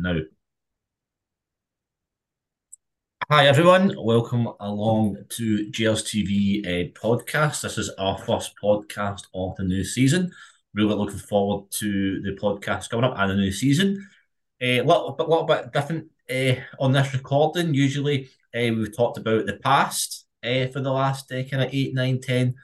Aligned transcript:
now. 0.00 0.16
Hi 3.30 3.46
everyone, 3.46 3.94
welcome 3.96 4.48
along 4.58 5.18
to 5.30 5.70
Gers 5.70 6.02
TV 6.02 6.66
uh, 6.66 6.98
podcast. 7.00 7.62
This 7.62 7.78
is 7.78 7.90
our 7.90 8.18
first 8.18 8.54
podcast 8.62 9.24
of 9.34 9.54
the 9.56 9.64
new 9.64 9.84
season. 9.84 10.32
Really 10.74 10.94
looking 10.94 11.18
forward 11.18 11.70
to 11.72 12.20
the 12.22 12.32
podcast 12.32 12.90
coming 12.90 13.04
up 13.04 13.14
and 13.16 13.30
the 13.30 13.36
new 13.36 13.52
season. 13.52 14.08
A 14.60 14.80
uh, 14.80 14.84
little 14.84 15.12
bit, 15.12 15.28
little 15.28 15.44
bit 15.44 15.72
different 15.72 16.08
uh, 16.30 16.60
on 16.80 16.92
this 16.92 17.12
recording. 17.12 17.74
Usually, 17.74 18.30
uh, 18.54 18.74
we've 18.74 18.96
talked 18.96 19.18
about 19.18 19.46
the 19.46 19.58
past 19.58 20.26
uh, 20.42 20.66
for 20.68 20.80
the 20.80 20.92
last 20.92 21.30
uh, 21.30 21.42
kind 21.44 21.62
of 21.62 21.72
eight, 21.72 21.94
nine, 21.94 22.20
ten 22.20 22.54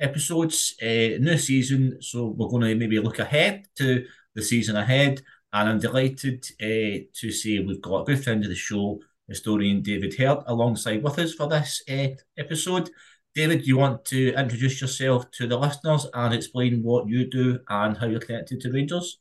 episodes. 0.00 0.74
Uh, 0.82 1.16
new 1.18 1.38
season, 1.38 2.02
so 2.02 2.26
we're 2.26 2.48
going 2.48 2.62
to 2.62 2.74
maybe 2.74 2.98
look 2.98 3.20
ahead 3.20 3.64
to 3.76 4.04
the 4.34 4.42
season 4.42 4.76
ahead. 4.76 5.22
And 5.52 5.68
I'm 5.68 5.80
delighted 5.80 6.46
uh, 6.60 7.06
to 7.12 7.30
say 7.32 7.58
we've 7.58 7.82
got 7.82 8.02
a 8.02 8.04
good 8.04 8.22
friend 8.22 8.44
of 8.44 8.50
the 8.50 8.56
show, 8.56 9.00
historian 9.28 9.82
David 9.82 10.14
Herd, 10.14 10.38
alongside 10.46 11.02
with 11.02 11.18
us 11.18 11.34
for 11.34 11.48
this 11.48 11.82
uh, 11.90 12.08
episode. 12.38 12.90
David, 13.34 13.60
do 13.60 13.66
you 13.66 13.76
want 13.76 14.04
to 14.06 14.32
introduce 14.34 14.80
yourself 14.80 15.30
to 15.32 15.46
the 15.46 15.58
listeners 15.58 16.06
and 16.14 16.34
explain 16.34 16.82
what 16.82 17.08
you 17.08 17.28
do 17.28 17.58
and 17.68 17.96
how 17.96 18.06
you're 18.06 18.20
connected 18.20 18.60
to 18.60 18.72
Rangers? 18.72 19.18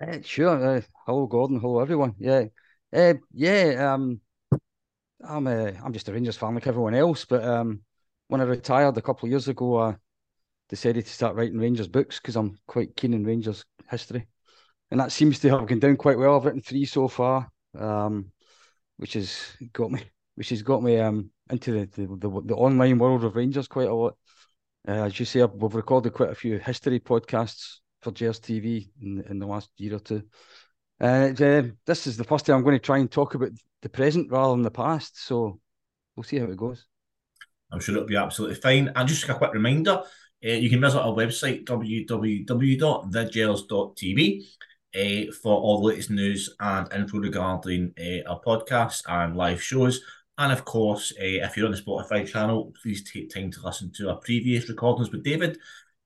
Uh, 0.00 0.18
sure. 0.22 0.76
Uh, 0.76 0.80
hello, 1.06 1.26
Gordon. 1.26 1.60
Hello, 1.60 1.80
everyone. 1.80 2.14
Yeah, 2.18 2.44
uh, 2.92 3.14
yeah. 3.32 3.92
Um, 3.92 4.20
I'm 5.24 5.46
a, 5.46 5.72
I'm 5.84 5.92
just 5.92 6.08
a 6.08 6.12
Rangers 6.12 6.36
fan 6.36 6.54
like 6.54 6.66
everyone 6.66 6.94
else. 6.94 7.24
But 7.24 7.44
um, 7.44 7.82
when 8.28 8.40
I 8.40 8.44
retired 8.44 8.96
a 8.96 9.02
couple 9.02 9.26
of 9.26 9.30
years 9.30 9.46
ago, 9.46 9.80
I 9.80 9.96
decided 10.68 11.06
to 11.06 11.12
start 11.12 11.36
writing 11.36 11.58
Rangers 11.58 11.88
books 11.88 12.18
because 12.18 12.34
I'm 12.34 12.58
quite 12.66 12.96
keen 12.96 13.14
in 13.14 13.24
Rangers 13.24 13.64
history, 13.90 14.26
and 14.92 15.00
that 15.00 15.10
seems 15.10 15.38
to 15.38 15.48
have 15.48 15.66
gone 15.66 15.78
down 15.78 15.96
quite 15.96 16.18
well. 16.18 16.36
I've 16.36 16.44
written 16.44 16.60
three 16.60 16.84
so 16.84 17.08
far, 17.08 17.50
um, 17.78 18.30
which 18.98 19.14
has 19.14 19.56
got 19.72 19.90
me, 19.90 20.02
which 20.34 20.50
has 20.50 20.62
got 20.62 20.82
me 20.82 21.00
um 21.00 21.30
into 21.50 21.72
the 21.72 21.86
the, 21.86 22.06
the, 22.16 22.42
the 22.44 22.54
online 22.54 22.98
world 22.98 23.24
of 23.24 23.34
Rangers 23.34 23.68
quite 23.68 23.88
a 23.88 23.94
lot. 23.94 24.18
Uh, 24.86 25.06
as 25.06 25.18
you 25.18 25.24
say, 25.24 25.42
we've 25.44 25.74
recorded 25.74 26.12
quite 26.12 26.28
a 26.28 26.34
few 26.34 26.58
history 26.58 27.00
podcasts 27.00 27.78
for 28.02 28.12
Gers 28.12 28.38
TV 28.38 28.90
in, 29.00 29.24
in 29.30 29.38
the 29.38 29.46
last 29.46 29.70
year 29.78 29.94
or 29.94 30.00
two. 30.00 30.24
Uh, 31.00 31.30
this 31.86 32.06
is 32.06 32.18
the 32.18 32.24
first 32.24 32.44
time 32.44 32.56
I'm 32.56 32.62
going 32.62 32.76
to 32.76 32.78
try 32.78 32.98
and 32.98 33.10
talk 33.10 33.34
about 33.34 33.52
the 33.80 33.88
present 33.88 34.30
rather 34.30 34.52
than 34.52 34.62
the 34.62 34.70
past. 34.70 35.24
So 35.24 35.58
we'll 36.14 36.24
see 36.24 36.38
how 36.38 36.44
it 36.46 36.56
goes. 36.56 36.84
I'm 37.72 37.80
sure 37.80 37.94
it'll 37.94 38.06
be 38.06 38.16
absolutely 38.16 38.56
fine. 38.56 38.92
And 38.94 39.08
just 39.08 39.26
a 39.28 39.34
quick 39.34 39.54
reminder 39.54 40.02
uh, 40.44 40.50
you 40.50 40.68
can 40.68 40.80
visit 40.80 41.00
our 41.00 41.14
website, 41.14 41.64
www.thegers.tv, 41.64 44.44
uh, 44.94 45.32
for 45.42 45.54
all 45.54 45.80
the 45.80 45.86
latest 45.86 46.10
news 46.10 46.54
and 46.60 46.92
info 46.92 47.18
regarding 47.18 47.92
uh, 47.98 48.28
our 48.30 48.40
podcasts 48.40 49.02
and 49.08 49.36
live 49.36 49.62
shows. 49.62 50.00
And 50.38 50.52
of 50.52 50.64
course, 50.64 51.12
uh, 51.12 51.44
if 51.44 51.56
you're 51.56 51.66
on 51.66 51.72
the 51.72 51.78
Spotify 51.80 52.26
channel, 52.26 52.72
please 52.82 53.10
take 53.10 53.32
time 53.32 53.50
to 53.52 53.60
listen 53.64 53.92
to 53.96 54.10
our 54.10 54.16
previous 54.16 54.68
recordings 54.68 55.10
with 55.10 55.22
David. 55.22 55.58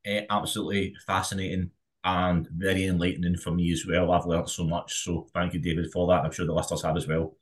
Uh, 0.07 0.21
absolutely 0.31 0.95
fascinating 1.07 1.71
and 2.05 2.49
very 2.53 2.87
enlightening 2.87 3.37
for 3.37 3.51
me 3.51 3.73
as 3.73 3.85
well. 3.87 4.13
I've 4.13 4.27
learned 4.27 4.49
so 4.49 4.65
much. 4.65 5.05
So 5.05 5.27
thank 5.35 5.55
you, 5.55 5.61
David, 5.61 5.91
for 5.93 6.07
that. 6.09 6.25
I'm 6.25 6.31
sure 6.31 6.47
the 6.47 6.55
listeners 6.55 6.83
have 6.83 6.97
as 6.97 7.09
well. 7.09 7.37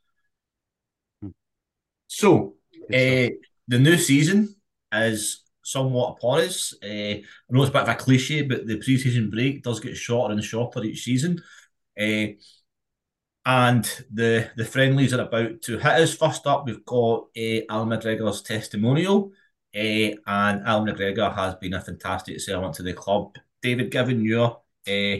Hmm. 1.20 1.28
So 2.06 2.54
uh, 2.88 3.28
the 3.68 3.78
new 3.78 3.98
season 3.98 4.56
is 4.92 5.43
somewhat 5.64 6.16
upon 6.16 6.42
us. 6.42 6.74
Uh, 6.82 6.86
I 6.86 7.22
know 7.50 7.62
it's 7.62 7.70
a 7.70 7.72
bit 7.72 7.82
of 7.82 7.88
a 7.88 7.94
cliche, 7.96 8.42
but 8.42 8.66
the 8.66 8.76
pre-season 8.76 9.30
break 9.30 9.62
does 9.62 9.80
get 9.80 9.96
shorter 9.96 10.32
and 10.32 10.44
shorter 10.44 10.82
each 10.84 11.02
season. 11.02 11.42
Uh, 12.00 12.38
and 13.46 13.84
the 14.12 14.50
the 14.56 14.64
friendlies 14.64 15.12
are 15.12 15.20
about 15.20 15.60
to 15.62 15.78
hit 15.78 15.92
us. 15.92 16.14
First 16.14 16.46
up, 16.46 16.66
we've 16.66 16.84
got 16.84 17.26
uh, 17.36 17.60
Al 17.68 17.86
McGregor's 17.86 18.42
testimonial. 18.42 19.32
Uh, 19.74 20.14
and 20.26 20.64
Al 20.66 20.86
McGregor 20.86 21.34
has 21.34 21.56
been 21.56 21.74
a 21.74 21.80
fantastic 21.80 22.40
servant 22.40 22.74
to 22.74 22.84
the 22.84 22.94
club 22.94 23.36
David, 23.64 23.90
given 23.90 24.22
your 24.22 24.60
uh, 24.86 25.16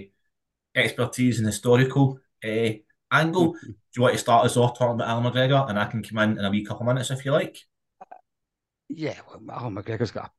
expertise 0.74 1.38
and 1.38 1.46
historical 1.46 2.20
uh, 2.44 2.70
angle, 3.10 3.54
mm-hmm. 3.54 3.70
do 3.70 3.74
you 3.96 4.02
want 4.02 4.12
to 4.12 4.18
start 4.18 4.44
us 4.44 4.58
off 4.58 4.78
talking 4.78 4.96
about 4.96 5.08
Alan 5.08 5.24
McGregor? 5.24 5.68
And 5.68 5.78
I 5.78 5.86
can 5.86 6.02
come 6.02 6.18
in 6.18 6.38
in 6.38 6.44
a 6.44 6.50
wee 6.50 6.62
couple 6.62 6.82
of 6.82 6.94
minutes 6.94 7.10
if 7.10 7.24
you 7.24 7.32
like. 7.32 7.58
Yeah, 8.88 9.18
well, 9.28 9.40
Alan 9.50 9.74
McGregor's 9.74 10.10
got 10.10 10.30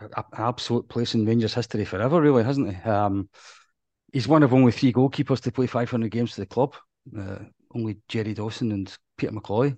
an 0.00 0.10
absolute 0.36 0.88
place 0.88 1.14
in 1.14 1.24
Rangers 1.24 1.54
history 1.54 1.84
forever, 1.84 2.20
really, 2.20 2.44
hasn't 2.44 2.74
he? 2.74 2.88
Um, 2.88 3.28
he's 4.12 4.28
one 4.28 4.42
of 4.42 4.52
only 4.52 4.72
three 4.72 4.92
goalkeepers 4.92 5.40
to 5.42 5.52
play 5.52 5.66
500 5.66 6.10
games 6.10 6.34
for 6.34 6.40
the 6.40 6.46
club. 6.46 6.74
Uh, 7.16 7.38
only 7.74 7.98
Jerry 8.08 8.34
Dawson 8.34 8.72
and 8.72 8.94
Peter 9.16 9.32
McCloy 9.32 9.76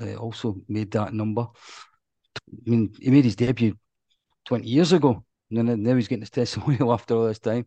uh, 0.00 0.14
also 0.16 0.56
made 0.68 0.90
that 0.92 1.14
number. 1.14 1.46
I 2.50 2.70
mean, 2.70 2.92
he 3.00 3.10
made 3.10 3.24
his 3.24 3.36
debut 3.36 3.76
20 4.44 4.66
years 4.66 4.92
ago 4.92 5.24
and 5.50 5.82
now 5.82 5.94
he's 5.94 6.08
getting 6.08 6.22
his 6.22 6.30
testimonial 6.30 6.92
after 6.94 7.14
all 7.14 7.26
this 7.26 7.38
time. 7.38 7.66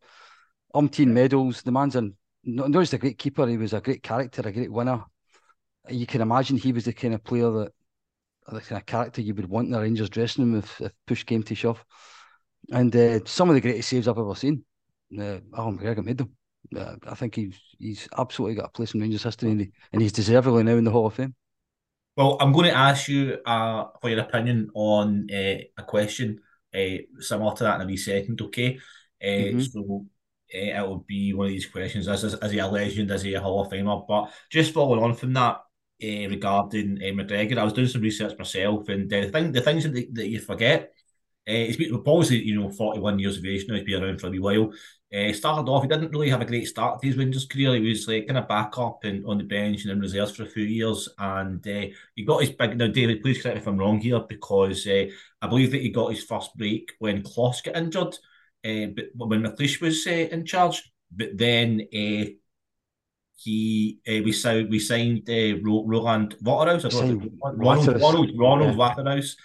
Umpteen 0.75 1.07
medals. 1.07 1.61
The 1.63 1.71
man's 1.71 1.95
an, 1.95 2.15
not 2.43 2.71
just 2.71 2.93
a 2.93 2.97
great 2.97 3.17
keeper, 3.17 3.47
he 3.47 3.57
was 3.57 3.73
a 3.73 3.81
great 3.81 4.03
character, 4.03 4.41
a 4.45 4.51
great 4.51 4.71
winner. 4.71 5.03
You 5.89 6.05
can 6.05 6.21
imagine 6.21 6.57
he 6.57 6.73
was 6.73 6.85
the 6.85 6.93
kind 6.93 7.13
of 7.13 7.23
player 7.23 7.49
that, 7.51 7.73
the 8.55 8.61
kind 8.61 8.79
of 8.79 8.85
character 8.85 9.21
you 9.21 9.33
would 9.35 9.49
want 9.49 9.67
in 9.67 9.71
the 9.71 9.79
Rangers 9.79 10.09
dressing 10.09 10.45
room 10.45 10.59
if, 10.59 10.81
if 10.81 10.91
push 11.07 11.23
came 11.23 11.43
to 11.43 11.55
shove. 11.55 11.83
And 12.71 12.95
uh, 12.95 13.19
some 13.25 13.49
of 13.49 13.55
the 13.55 13.61
greatest 13.61 13.89
saves 13.89 14.07
I've 14.07 14.17
ever 14.17 14.35
seen. 14.35 14.63
Uh, 15.17 15.39
Alan 15.57 15.77
McGregor 15.77 16.03
made 16.03 16.17
them. 16.17 16.31
Uh, 16.75 16.95
I 17.07 17.15
think 17.15 17.35
he's 17.35 17.59
he's 17.79 18.07
absolutely 18.17 18.55
got 18.55 18.67
a 18.67 18.69
place 18.69 18.93
in 18.93 19.01
Rangers 19.01 19.23
history, 19.23 19.51
and, 19.51 19.61
he, 19.61 19.71
and 19.91 20.01
he's 20.01 20.13
deservedly 20.13 20.63
now 20.63 20.75
in 20.75 20.85
the 20.85 20.91
Hall 20.91 21.07
of 21.07 21.13
Fame. 21.13 21.35
Well, 22.15 22.37
I'm 22.39 22.53
going 22.53 22.69
to 22.69 22.77
ask 22.77 23.07
you 23.07 23.39
uh, 23.45 23.85
for 24.01 24.09
your 24.09 24.19
opinion 24.19 24.69
on 24.73 25.27
uh, 25.33 25.57
a 25.77 25.83
question 25.85 26.39
uh, 26.73 26.97
similar 27.19 27.55
to 27.55 27.63
that 27.63 27.75
in 27.75 27.81
a 27.81 27.85
wee 27.85 27.97
second, 27.97 28.41
okay? 28.41 28.79
Uh, 29.21 29.25
mm-hmm. 29.25 29.59
So 29.61 30.05
uh, 30.53 30.57
it 30.57 30.87
will 30.87 31.05
be 31.07 31.33
one 31.33 31.47
of 31.47 31.51
these 31.51 31.65
questions: 31.65 32.07
is, 32.07 32.23
is, 32.23 32.33
is 32.35 32.51
he 32.51 32.59
a 32.59 32.67
legend? 32.67 33.11
Is 33.11 33.23
he 33.23 33.33
a 33.33 33.41
Hall 33.41 33.65
of 33.65 33.71
Famer? 33.71 34.05
But 34.07 34.31
just 34.49 34.73
following 34.73 35.03
on 35.03 35.13
from 35.15 35.33
that, 35.33 35.61
uh, 36.03 36.29
regarding 36.29 36.97
uh, 36.97 37.13
McGregor, 37.13 37.57
I 37.57 37.63
was 37.63 37.73
doing 37.73 37.87
some 37.87 38.01
research 38.01 38.37
myself, 38.37 38.89
and 38.89 39.11
uh, 39.11 39.21
the 39.21 39.29
thing, 39.29 39.51
the 39.51 39.61
things 39.61 39.83
that, 39.83 40.15
that 40.15 40.27
you 40.27 40.39
forget. 40.39 40.93
Uh, 41.47 41.53
he's 41.53 41.77
been 41.77 41.95
obviously, 42.05 42.43
you 42.43 42.59
know, 42.59 42.69
41 42.69 43.17
years 43.17 43.37
of 43.37 43.45
age 43.45 43.65
now. 43.67 43.73
He's 43.73 43.83
been 43.83 44.03
around 44.03 44.21
for 44.21 44.27
a 44.27 44.29
wee 44.29 44.39
while. 44.39 44.71
Uh, 45.13 45.33
started 45.33 45.69
off, 45.69 45.81
he 45.81 45.89
didn't 45.89 46.11
really 46.11 46.29
have 46.29 46.39
a 46.39 46.45
great 46.45 46.67
start 46.67 47.01
to 47.01 47.07
his 47.07 47.17
Rangers 47.17 47.45
career. 47.45 47.73
He 47.73 47.89
was 47.89 48.07
like 48.07 48.27
kind 48.27 48.37
of 48.37 48.47
back 48.47 48.77
up 48.77 49.03
and 49.03 49.25
on 49.25 49.39
the 49.39 49.43
bench 49.43 49.81
and 49.81 49.91
in 49.91 49.99
reserves 49.99 50.35
for 50.35 50.43
a 50.43 50.49
few 50.49 50.63
years. 50.63 51.09
And 51.17 51.67
uh, 51.67 51.87
he 52.15 52.23
got 52.23 52.41
his 52.41 52.51
big. 52.51 52.77
Now, 52.77 52.87
David, 52.87 53.21
please 53.21 53.41
correct 53.41 53.55
me 53.55 53.61
if 53.61 53.67
I'm 53.67 53.77
wrong 53.77 53.99
here, 53.99 54.21
because 54.21 54.87
uh, 54.87 55.07
I 55.41 55.47
believe 55.47 55.71
that 55.71 55.81
he 55.81 55.89
got 55.89 56.13
his 56.13 56.23
first 56.23 56.55
break 56.55 56.93
when 56.99 57.23
Klos 57.23 57.63
got 57.63 57.75
injured, 57.75 58.15
uh, 58.63 58.93
but 59.15 59.27
when 59.27 59.43
McLeish 59.43 59.81
was 59.81 60.05
in 60.07 60.45
charge. 60.45 60.89
But 61.11 61.37
then 61.37 61.87
he 63.43 63.99
uh, 64.07 64.21
we 64.23 64.31
signed 64.31 64.69
we 64.69 64.79
signed 64.79 65.29
uh, 65.29 65.59
Roland 65.61 66.35
Waterhouse. 66.41 66.93
Ronald 66.93 67.29
Ronald 67.41 68.01
Ronald 68.37 68.71
yeah. 68.71 68.75
Waterhouse 68.75 69.35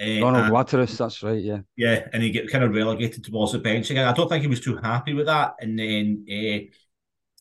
uh, 0.00 0.22
Ronald 0.22 0.50
Waterhouse, 0.50 0.96
that's 0.96 1.22
right, 1.24 1.42
yeah. 1.42 1.58
Yeah, 1.76 2.06
and 2.12 2.22
he 2.22 2.30
get 2.30 2.50
kind 2.50 2.62
of 2.62 2.72
relegated 2.72 3.24
towards 3.24 3.52
the 3.52 3.58
bench 3.58 3.90
again. 3.90 4.06
I 4.06 4.12
don't 4.12 4.28
think 4.28 4.42
he 4.42 4.48
was 4.48 4.60
too 4.60 4.76
happy 4.76 5.12
with 5.12 5.26
that, 5.26 5.56
and 5.60 5.76
then 5.76 6.24
uh, 6.30 6.70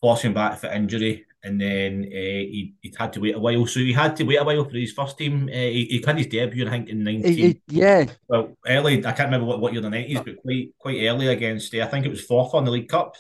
forcing 0.02 0.34
back 0.34 0.58
for 0.58 0.68
injury, 0.68 1.28
and 1.44 1.62
then 1.62 2.06
uh, 2.08 2.10
he 2.10 2.74
he 2.82 2.92
had 2.98 3.14
to 3.14 3.20
wait 3.20 3.36
a 3.36 3.40
while. 3.40 3.68
So 3.68 3.80
he 3.80 3.94
had 3.94 4.16
to 4.16 4.24
wait 4.24 4.38
a 4.38 4.44
while 4.44 4.64
for 4.64 4.76
his 4.76 4.92
first 4.92 5.20
team. 5.20 5.50
Uh, 5.50 5.56
he, 5.56 5.86
he 5.86 6.04
had 6.04 6.18
his 6.18 6.28
debut, 6.28 6.66
I 6.66 6.72
think, 6.72 6.90
in 6.90 7.04
nineteen. 7.04 7.62
yeah. 7.68 8.06
Well, 8.28 8.58
early. 8.66 9.06
I 9.06 9.12
can't 9.12 9.28
remember 9.28 9.46
what, 9.46 9.60
what 9.60 9.74
year 9.74 9.82
the 9.84 9.92
nineties, 9.92 10.22
but 10.22 10.42
quite 10.42 10.70
quite 10.80 11.04
early 11.04 11.28
against. 11.28 11.76
Uh, 11.76 11.84
I 11.84 11.88
think 11.88 12.08
it 12.08 12.10
was 12.10 12.22
fourth 12.22 12.56
on 12.56 12.66
the 12.66 12.72
League 12.72 12.90
Cup. 12.90 13.16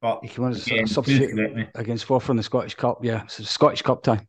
But 0.00 0.20
he 0.22 0.28
came 0.28 0.46
on 0.46 0.54
again, 0.54 0.86
substitute 0.86 1.68
against 1.74 2.06
fourth 2.06 2.30
on 2.30 2.36
the 2.36 2.42
Scottish 2.42 2.74
Cup. 2.74 3.04
Yeah, 3.04 3.26
so 3.26 3.42
Scottish 3.42 3.82
Cup 3.82 4.02
time. 4.02 4.26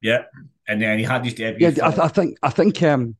Yeah, 0.00 0.22
and 0.66 0.80
then 0.80 0.98
he 0.98 1.04
had 1.04 1.24
his 1.24 1.34
debut. 1.34 1.68
Yeah, 1.68 1.86
I, 1.86 1.90
th- 1.90 2.00
I, 2.00 2.08
think 2.08 2.38
I 2.42 2.50
think 2.50 2.82
um, 2.82 3.16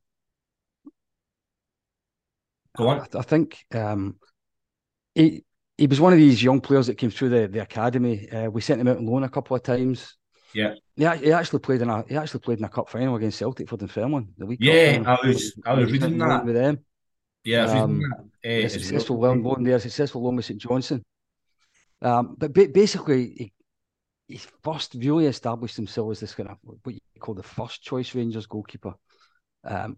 go 2.76 2.88
on. 2.88 3.00
I, 3.00 3.18
I 3.18 3.22
think 3.22 3.66
um, 3.74 4.16
he 5.14 5.44
he 5.76 5.86
was 5.86 6.00
one 6.00 6.14
of 6.14 6.18
these 6.18 6.42
young 6.42 6.60
players 6.60 6.86
that 6.86 6.96
came 6.96 7.10
through 7.10 7.28
the 7.30 7.48
the 7.48 7.60
academy. 7.60 8.30
Uh, 8.30 8.48
we 8.48 8.62
sent 8.62 8.80
him 8.80 8.88
out 8.88 8.96
on 8.96 9.06
loan 9.06 9.24
a 9.24 9.28
couple 9.28 9.54
of 9.54 9.62
times. 9.62 10.16
Yeah, 10.54 10.74
yeah. 10.96 11.16
He, 11.16 11.26
he 11.26 11.32
actually 11.32 11.58
played 11.58 11.82
in 11.82 11.90
a 11.90 12.02
he 12.08 12.16
actually 12.16 12.40
played 12.40 12.58
in 12.58 12.64
a 12.64 12.68
cup 12.70 12.88
final 12.88 13.16
against 13.16 13.38
Celtic 13.38 13.68
for 13.68 13.76
Dunfermline 13.76 14.28
the 14.38 14.46
week. 14.46 14.60
Yeah, 14.62 15.02
I 15.06 15.26
was 15.26 15.54
I 15.66 15.74
was 15.74 15.92
reading 15.92 16.16
that 16.16 16.46
with 16.46 16.54
them. 16.54 16.78
Yeah, 17.44 17.66
um, 17.66 18.00
that. 18.42 18.64
Uh, 18.64 18.68
successful 18.70 19.18
well. 19.18 19.34
loan 19.34 19.64
there, 19.64 19.78
successful 19.78 20.22
loan 20.22 20.36
with 20.36 20.46
St 20.46 20.58
Johnstone. 20.58 21.04
Um, 22.02 22.36
but 22.38 22.52
ba- 22.52 22.68
basically, 22.72 23.34
he, 23.36 23.52
he 24.28 24.40
first 24.62 24.94
really 24.94 25.26
established 25.26 25.76
himself 25.76 26.12
as 26.12 26.20
this 26.20 26.34
kind 26.34 26.48
of 26.48 26.58
what 26.62 26.94
you 26.94 27.00
call 27.20 27.34
the 27.34 27.42
first 27.42 27.82
choice 27.82 28.14
Rangers 28.14 28.46
goalkeeper. 28.46 28.94
Um, 29.64 29.96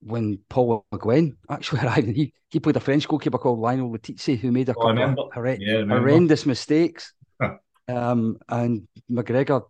when 0.00 0.38
Paul 0.48 0.86
Le 0.92 0.98
Guen 0.98 1.36
actually 1.50 1.80
arrived. 1.84 2.08
He, 2.08 2.32
he 2.50 2.60
played 2.60 2.76
a 2.76 2.80
French 2.80 3.08
goalkeeper 3.08 3.38
called 3.38 3.58
Lionel 3.58 3.90
Letizi 3.90 4.38
who 4.38 4.52
made 4.52 4.68
a 4.68 4.72
Oh, 4.72 4.74
couple 4.74 4.90
remember. 4.90 5.22
of 5.22 5.32
horre- 5.32 5.58
Yeah, 5.60 5.84
horrendous 5.86 6.46
mistakes. 6.46 7.12
Huh. 7.40 7.56
um, 7.88 8.38
and 8.48 8.86
McGregor 9.10 9.62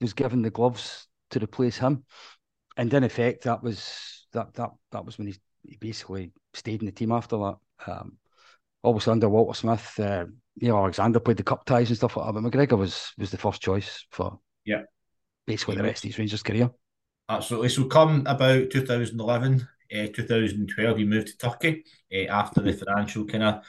was 0.00 0.12
given 0.12 0.42
the 0.42 0.50
gloves 0.50 1.08
to 1.30 1.42
replace 1.42 1.78
him. 1.78 2.04
And 2.76 2.92
in 2.92 3.04
effect, 3.04 3.44
that 3.44 3.62
was 3.62 4.26
that 4.32 4.52
that 4.54 4.70
that 4.90 5.04
was 5.04 5.16
when 5.16 5.28
he, 5.28 5.34
he 5.62 5.76
basically 5.76 6.32
stayed 6.52 6.80
in 6.80 6.86
the 6.86 6.92
team 6.92 7.12
after 7.12 7.36
that. 7.38 7.56
Um, 7.86 8.18
obviously 8.82 9.12
under 9.12 9.28
Walter 9.28 9.56
Smith, 9.56 10.00
uh, 10.00 10.26
you 10.56 10.68
know, 10.68 10.78
Alexander 10.78 11.20
played 11.20 11.36
the 11.36 11.42
cup 11.42 11.64
ties 11.64 11.88
and 11.88 11.96
stuff 11.96 12.16
like 12.16 12.26
that, 12.26 12.32
but 12.40 12.42
McGregor 12.42 12.78
was 12.78 13.12
was 13.18 13.30
the 13.30 13.38
first 13.38 13.62
choice 13.62 14.06
for 14.10 14.38
Yeah. 14.64 14.82
basically 15.46 15.74
He 15.74 15.78
the 15.78 15.84
rest 15.84 16.04
of 16.04 16.08
his 16.08 16.18
Rangers 16.18 16.42
career. 16.42 16.70
Absolutely. 17.28 17.70
So, 17.70 17.84
come 17.84 18.24
about 18.26 18.70
2011, 18.70 19.66
uh, 19.94 20.06
2012, 20.14 20.98
he 20.98 21.04
moved 21.04 21.28
to 21.28 21.36
Turkey 21.38 21.84
uh, 22.12 22.30
after 22.30 22.60
the 22.60 22.72
financial 22.72 23.24
kind 23.24 23.42
of. 23.44 23.54
Uh, 23.54 23.60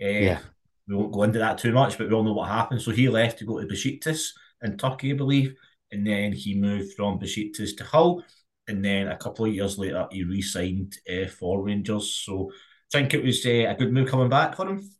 Yeah. 0.00 0.38
We 0.86 0.94
won't 0.94 1.12
go 1.12 1.22
into 1.24 1.38
that 1.40 1.58
too 1.58 1.72
much, 1.72 1.98
but 1.98 2.08
we 2.08 2.14
all 2.14 2.24
know 2.24 2.32
what 2.32 2.48
happened. 2.48 2.80
So, 2.82 2.90
he 2.92 3.08
left 3.08 3.38
to 3.38 3.44
go 3.44 3.60
to 3.60 3.66
Besiktas 3.66 4.30
in 4.62 4.76
Turkey, 4.78 5.12
I 5.12 5.16
believe. 5.16 5.54
And 5.90 6.06
then 6.06 6.32
he 6.32 6.54
moved 6.54 6.94
from 6.94 7.18
Besiktas 7.18 7.76
to 7.78 7.84
Hull. 7.84 8.22
And 8.68 8.84
then 8.84 9.08
a 9.08 9.16
couple 9.16 9.46
of 9.46 9.54
years 9.54 9.78
later, 9.78 10.06
he 10.10 10.24
re 10.24 10.42
signed 10.42 10.96
uh, 11.10 11.26
for 11.28 11.62
Rangers. 11.62 12.14
So, 12.14 12.50
I 12.94 12.98
think 12.98 13.14
it 13.14 13.22
was 13.24 13.44
uh, 13.44 13.70
a 13.70 13.74
good 13.74 13.92
move 13.92 14.08
coming 14.08 14.28
back 14.30 14.56
for 14.56 14.66
him. 14.68 14.90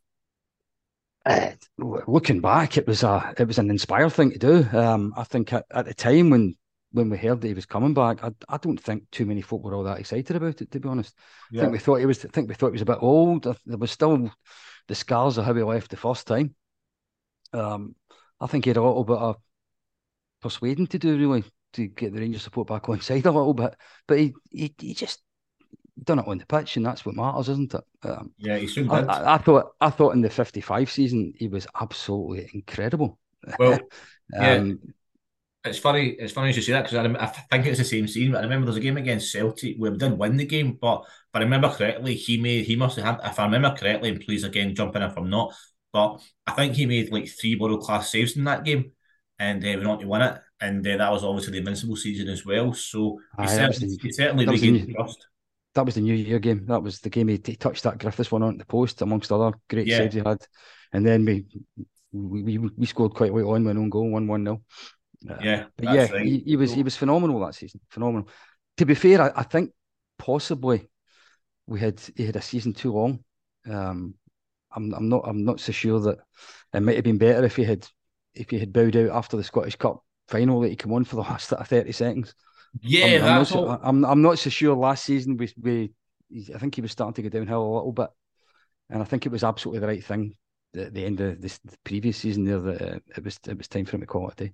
Uh, 1.25 1.51
looking 1.77 2.41
back, 2.41 2.77
it 2.77 2.87
was 2.87 3.03
a 3.03 3.33
it 3.37 3.45
was 3.45 3.59
an 3.59 3.69
inspired 3.69 4.13
thing 4.13 4.31
to 4.31 4.39
do. 4.39 4.77
Um, 4.77 5.13
I 5.17 5.23
think 5.23 5.53
at, 5.53 5.65
at 5.71 5.85
the 5.85 5.93
time 5.93 6.29
when 6.29 6.55
when 6.91 7.09
we 7.09 7.17
heard 7.17 7.41
that 7.41 7.47
he 7.47 7.53
was 7.53 7.65
coming 7.65 7.93
back, 7.93 8.23
I, 8.23 8.31
I 8.47 8.57
don't 8.57 8.79
think 8.79 9.03
too 9.11 9.25
many 9.25 9.41
folk 9.41 9.63
were 9.63 9.75
all 9.75 9.83
that 9.83 9.99
excited 9.99 10.35
about 10.35 10.61
it. 10.61 10.71
To 10.71 10.79
be 10.79 10.89
honest, 10.89 11.15
I 11.53 11.59
think 11.59 11.71
we 11.71 11.77
thought 11.79 11.99
he 11.99 12.05
was. 12.05 12.23
I 12.25 12.29
think 12.29 12.49
we 12.49 12.55
thought 12.55 12.67
he 12.67 12.73
was 12.73 12.81
a 12.81 12.85
bit 12.85 12.97
old. 13.01 13.43
There 13.65 13.77
was 13.77 13.91
still 13.91 14.31
the 14.87 14.95
scars 14.95 15.37
of 15.37 15.45
how 15.45 15.53
he 15.53 15.61
left 15.61 15.91
the 15.91 15.97
first 15.97 16.25
time. 16.25 16.55
Um, 17.53 17.95
I 18.39 18.47
think 18.47 18.65
he 18.65 18.69
had 18.69 18.77
a 18.77 18.83
little 18.83 19.03
bit 19.03 19.17
of 19.17 19.37
persuading 20.41 20.87
to 20.87 20.99
do 20.99 21.17
really 21.17 21.43
to 21.73 21.87
get 21.87 22.13
the 22.13 22.19
Rangers 22.21 22.43
support 22.43 22.67
back 22.67 22.87
on 22.89 23.01
side 23.01 23.25
a 23.25 23.31
little 23.31 23.53
bit, 23.53 23.75
but 24.07 24.17
he 24.17 24.33
he, 24.49 24.73
he 24.79 24.93
just 24.93 25.21
done 26.03 26.19
it 26.19 26.27
on 26.27 26.37
the 26.37 26.45
pitch, 26.45 26.77
and 26.77 26.85
that's 26.85 27.05
what 27.05 27.15
matters, 27.15 27.49
isn't 27.49 27.73
it? 27.73 27.83
Um, 28.03 28.31
Yeah, 28.37 28.57
he 28.57 28.67
soon 28.67 28.89
I, 28.89 29.01
did. 29.01 29.09
I, 29.09 29.35
I 29.35 29.37
thought 29.37 29.71
I 29.81 29.89
thought 29.89 30.15
in 30.15 30.21
the 30.21 30.29
fifty 30.29 30.61
five 30.61 30.89
season 30.89 31.33
he 31.35 31.47
was 31.47 31.67
absolutely 31.79 32.49
incredible. 32.53 33.19
Well, 33.57 33.79
yeah. 34.33 34.53
um, 34.53 34.79
It's 35.65 35.79
funny. 35.79 36.09
It's 36.09 36.33
funny 36.33 36.53
you 36.53 36.61
say 36.61 36.73
that 36.73 36.89
because 36.89 36.97
I, 36.97 37.23
I 37.23 37.27
think 37.27 37.65
it's 37.65 37.79
the 37.79 37.85
same 37.85 38.07
scene. 38.07 38.31
But 38.31 38.39
I 38.39 38.43
remember 38.43 38.65
there 38.65 38.71
was 38.71 38.77
a 38.77 38.81
game 38.81 38.97
against 38.97 39.31
Celtic 39.31 39.77
where 39.77 39.91
we 39.91 39.97
didn't 39.97 40.17
win 40.17 40.37
the 40.37 40.45
game, 40.45 40.77
but 40.79 41.01
if 41.01 41.35
I 41.35 41.39
remember 41.39 41.69
correctly, 41.69 42.15
he 42.15 42.39
made 42.39 42.65
he 42.65 42.75
must 42.75 42.97
have 42.97 43.05
had. 43.05 43.31
If 43.31 43.39
I 43.39 43.45
remember 43.45 43.75
correctly, 43.75 44.09
and 44.09 44.21
please 44.21 44.43
again 44.43 44.75
jump 44.75 44.95
in 44.95 45.01
if 45.01 45.17
I'm 45.17 45.29
not, 45.29 45.53
but 45.91 46.21
I 46.47 46.51
think 46.53 46.75
he 46.75 46.85
made 46.85 47.11
like 47.11 47.29
three 47.29 47.55
world 47.55 47.81
class 47.81 48.11
saves 48.11 48.37
in 48.37 48.43
that 48.45 48.63
game, 48.63 48.91
and 49.37 49.63
uh, 49.63 49.67
we 49.67 49.75
went 49.77 49.87
on 49.87 49.99
to 49.99 50.07
win 50.07 50.21
it. 50.21 50.41
And 50.61 50.85
uh, 50.85 50.97
that 50.97 51.11
was 51.11 51.23
obviously 51.23 51.53
the 51.53 51.59
invincible 51.59 51.95
season 51.95 52.27
as 52.27 52.45
well. 52.45 52.73
So 52.73 53.19
he 53.39 53.47
Aye, 53.47 53.47
certainly, 53.47 53.97
he 54.01 54.11
certainly 54.11 54.45
regained 54.45 54.93
trust. 54.93 55.25
That 55.79 55.85
was 55.85 55.95
the 55.95 56.01
New 56.01 56.13
Year 56.13 56.39
game. 56.39 56.65
That 56.65 56.83
was 56.83 56.99
the 56.99 57.09
game 57.09 57.27
he, 57.29 57.39
he 57.43 57.55
touched 57.55 57.83
that 57.83 57.97
Griffiths 57.97 58.31
one 58.31 58.43
on 58.43 58.57
the 58.57 58.65
post, 58.65 59.01
amongst 59.01 59.31
other 59.31 59.53
great 59.69 59.87
Yeah. 59.87 59.97
saves 59.97 60.13
he 60.13 60.21
had. 60.25 60.45
And 60.91 61.05
then 61.05 61.25
we 61.25 61.45
we, 62.11 62.57
we, 62.57 62.57
we 62.57 62.85
scored 62.85 63.13
quite 63.13 63.33
late 63.33 63.45
on, 63.45 63.63
went 63.63 63.79
on 63.79 63.89
goal, 63.89 64.09
one 64.09 64.27
one 64.27 64.43
nil. 64.43 64.61
Yeah, 65.39 65.65
But 65.77 65.87
yeah, 65.87 66.07
he, 66.07 66.39
he 66.39 66.55
was 66.55 66.73
he 66.73 66.83
was 66.83 66.95
phenomenal 66.97 67.39
that 67.41 67.55
season. 67.55 67.79
Phenomenal. 67.89 68.27
To 68.77 68.85
be 68.85 68.95
fair, 68.95 69.21
I, 69.21 69.31
I 69.41 69.43
think 69.43 69.71
possibly 70.17 70.89
we 71.67 71.79
had 71.79 72.01
he 72.15 72.25
had 72.25 72.35
a 72.35 72.41
season 72.41 72.73
too 72.73 72.93
long. 72.93 73.23
Um, 73.69 74.15
I'm 74.71 74.93
I'm 74.93 75.09
not 75.09 75.23
I'm 75.25 75.45
not 75.45 75.59
so 75.59 75.71
sure 75.71 75.99
that 76.01 76.19
it 76.73 76.81
might 76.81 76.95
have 76.95 77.03
been 77.05 77.17
better 77.17 77.45
if 77.45 77.55
he 77.55 77.63
had 77.63 77.87
if 78.35 78.49
he 78.49 78.59
had 78.59 78.73
bowed 78.73 78.95
out 78.95 79.11
after 79.11 79.37
the 79.37 79.43
Scottish 79.43 79.75
Cup 79.77 80.03
final 80.27 80.61
that 80.61 80.69
he 80.69 80.75
came 80.75 80.93
on 80.93 81.03
for 81.05 81.15
the 81.17 81.21
last 81.29 81.49
thirty 81.49 81.91
seconds. 81.91 82.35
Yeah, 82.81 83.05
I'm, 83.05 83.23
I'm, 83.23 83.35
not 83.35 83.47
so, 83.47 83.67
all. 83.67 83.79
I'm 83.81 84.05
I'm 84.05 84.21
not 84.21 84.39
so 84.39 84.49
sure. 84.49 84.75
Last 84.75 85.05
season 85.05 85.37
we 85.37 85.51
we 85.61 85.91
I 86.53 86.57
think 86.57 86.75
he 86.75 86.81
was 86.81 86.91
starting 86.91 87.13
to 87.15 87.29
go 87.29 87.39
downhill 87.39 87.63
a 87.63 87.75
little 87.75 87.91
bit, 87.91 88.09
and 88.89 89.01
I 89.01 89.05
think 89.05 89.25
it 89.25 89.31
was 89.31 89.43
absolutely 89.43 89.79
the 89.79 89.87
right 89.87 90.03
thing 90.03 90.35
at 90.75 90.93
the 90.93 91.05
end 91.05 91.19
of 91.19 91.41
this 91.41 91.57
the 91.59 91.77
previous 91.83 92.17
season 92.17 92.45
there 92.45 92.59
that 92.59 92.81
uh, 92.81 92.99
it 93.15 93.23
was 93.23 93.39
it 93.47 93.57
was 93.57 93.67
time 93.67 93.85
for 93.85 93.95
him 93.95 94.01
to 94.01 94.07
call 94.07 94.27
it 94.29 94.33
a 94.41 94.45
day. 94.45 94.53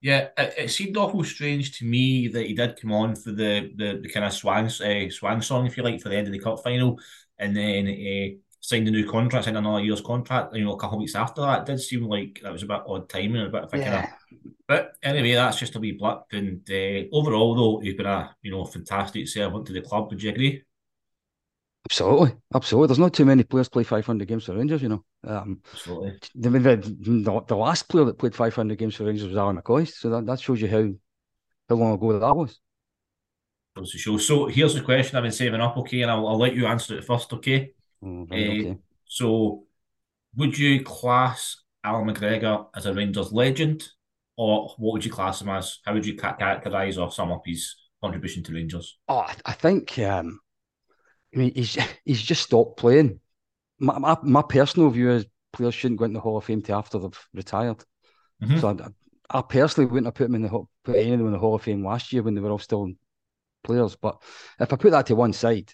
Yeah, 0.00 0.28
it, 0.36 0.54
it 0.58 0.70
seemed 0.70 0.96
awful 0.96 1.24
strange 1.24 1.78
to 1.78 1.86
me 1.86 2.28
that 2.28 2.46
he 2.46 2.54
did 2.54 2.78
come 2.80 2.92
on 2.92 3.16
for 3.16 3.30
the 3.30 3.72
the, 3.76 4.00
the 4.02 4.10
kind 4.10 4.26
of 4.26 4.32
swan 4.32 4.66
uh, 4.66 5.10
swan 5.10 5.40
song, 5.40 5.66
if 5.66 5.76
you 5.76 5.82
like, 5.82 6.00
for 6.00 6.08
the 6.08 6.16
end 6.16 6.26
of 6.26 6.32
the 6.32 6.40
cup 6.40 6.62
final, 6.62 6.98
and 7.38 7.56
then 7.56 7.86
uh, 7.86 8.36
signed 8.64 8.88
a 8.88 8.90
new 8.90 9.08
contract, 9.08 9.44
signed 9.44 9.58
another 9.58 9.82
year's 9.84 10.00
contract. 10.00 10.54
You 10.54 10.64
know, 10.64 10.72
a 10.72 10.78
couple 10.78 10.96
of 10.96 11.00
weeks 11.00 11.14
after 11.14 11.42
that, 11.42 11.60
it 11.60 11.66
did 11.66 11.80
seem 11.80 12.04
like 12.04 12.40
that 12.42 12.52
was 12.52 12.62
a 12.62 12.66
bit 12.66 12.82
odd 12.86 13.08
timing, 13.08 13.42
a 13.46 13.50
bit 13.50 13.64
of 13.64 13.74
a 13.74 13.78
kind 13.78 13.94
of. 13.96 14.04
But 14.66 14.96
anyway, 15.02 15.32
that's 15.34 15.58
just 15.58 15.76
a 15.76 15.80
wee 15.80 15.92
blip. 15.92 16.22
And 16.32 16.68
uh, 16.70 17.14
overall, 17.14 17.54
though, 17.54 17.80
he's 17.80 17.94
been 17.94 18.06
a 18.06 18.34
you 18.42 18.50
know 18.50 18.64
fantastic 18.64 19.28
servant 19.28 19.66
to 19.66 19.74
the 19.74 19.82
club. 19.82 20.10
Would 20.10 20.22
you 20.22 20.30
agree? 20.30 20.62
absolutely, 21.86 22.36
absolutely. 22.54 22.86
There's 22.88 22.98
not 22.98 23.12
too 23.14 23.24
many 23.24 23.44
players 23.44 23.68
play 23.68 23.84
500 23.84 24.26
games 24.26 24.44
for 24.44 24.54
Rangers. 24.54 24.82
You 24.82 24.88
know, 24.88 25.04
um, 25.26 25.60
Absolutely. 25.72 26.18
the, 26.34 26.50
the 26.50 26.76
the 26.76 27.42
the 27.46 27.56
last 27.56 27.88
player 27.88 28.04
that 28.06 28.18
played 28.18 28.34
500 28.34 28.78
games 28.78 28.94
for 28.94 29.04
Rangers 29.04 29.28
was 29.28 29.36
Alan 29.36 29.58
McCloy. 29.60 29.86
So 29.92 30.10
that, 30.10 30.26
that 30.26 30.40
shows 30.40 30.60
you 30.60 30.68
how 30.68 30.90
how 31.68 31.76
long 31.76 31.92
ago 31.94 32.18
that 32.18 32.36
was. 32.36 32.58
Goes 33.76 33.92
to 33.92 33.98
show. 33.98 34.16
So 34.18 34.46
here's 34.46 34.74
the 34.74 34.80
question 34.80 35.16
I've 35.16 35.24
been 35.24 35.32
saving 35.32 35.60
up. 35.60 35.76
Okay, 35.78 36.02
and 36.02 36.10
I'll, 36.10 36.26
I'll 36.28 36.38
let 36.38 36.54
you 36.54 36.66
answer 36.66 36.96
it 36.96 37.04
first. 37.04 37.32
Okay. 37.32 37.72
Eh, 38.02 38.06
right, 38.06 38.50
okay. 38.60 38.78
So, 39.06 39.64
would 40.36 40.58
you 40.58 40.82
class 40.82 41.62
Alan 41.82 42.08
McGregor 42.08 42.66
as 42.74 42.86
a 42.86 42.94
Rangers 42.94 43.32
legend, 43.32 43.88
or 44.36 44.74
what 44.78 44.94
would 44.94 45.04
you 45.04 45.12
class 45.12 45.40
him 45.40 45.48
as? 45.48 45.78
How 45.84 45.94
would 45.94 46.06
you 46.06 46.16
characterise 46.16 46.98
or 47.00 47.10
sum 47.12 47.32
up 47.32 47.42
his 47.46 47.76
contribution 48.02 48.42
to 48.44 48.52
Rangers? 48.54 48.98
Oh, 49.08 49.18
I, 49.18 49.34
I 49.46 49.52
think 49.52 49.98
um, 49.98 50.40
I 51.34 51.38
mean 51.38 51.52
he's 51.54 51.76
he's 52.04 52.22
just 52.22 52.42
stopped 52.42 52.78
playing. 52.78 53.20
My, 53.78 53.98
my 53.98 54.16
my 54.22 54.42
personal 54.42 54.90
view 54.90 55.10
is 55.10 55.26
players 55.52 55.74
shouldn't 55.74 55.98
go 55.98 56.04
into 56.06 56.14
the 56.18 56.20
Hall 56.20 56.36
of 56.36 56.44
Fame 56.44 56.62
till 56.62 56.76
after 56.76 56.98
they've 56.98 57.28
retired. 57.32 57.84
Mhm. 58.42 58.60
So 58.60 58.68
I, 58.68 59.38
I 59.38 59.42
personally 59.42 59.86
wouldn't 59.86 60.06
have 60.06 60.14
put 60.14 60.26
him 60.26 60.34
in 60.34 60.42
the 60.42 60.64
put 60.84 60.96
any 60.96 61.12
of 61.12 61.18
them 61.18 61.28
in 61.28 61.32
the 61.32 61.38
Hall 61.38 61.54
of 61.54 61.62
Fame 61.62 61.84
last 61.84 62.12
year 62.12 62.22
when 62.22 62.34
they 62.34 62.40
were 62.40 62.50
all 62.50 62.58
still 62.58 62.90
players. 63.64 63.96
But 63.96 64.22
if 64.60 64.72
I 64.72 64.76
put 64.76 64.92
that 64.92 65.06
to 65.06 65.16
one 65.16 65.32
side, 65.32 65.72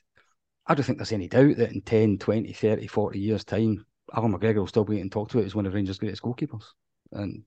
I 0.71 0.75
don't 0.75 0.85
think 0.85 0.99
there's 0.99 1.11
any 1.11 1.27
doubt 1.27 1.57
that 1.57 1.73
in 1.73 1.81
10, 1.81 2.19
20, 2.19 2.53
30, 2.53 2.87
40 2.87 3.19
years' 3.19 3.43
time, 3.43 3.85
Alan 4.15 4.33
McGregor 4.33 4.59
will 4.59 4.69
still 4.69 4.85
be 4.85 4.95
getting 4.95 5.11
talked 5.11 5.35
about 5.35 5.45
as 5.45 5.53
one 5.53 5.67
of 5.67 5.75
Rangers' 5.75 5.99
greatest 5.99 6.23
goalkeepers. 6.23 6.63
And 7.11 7.43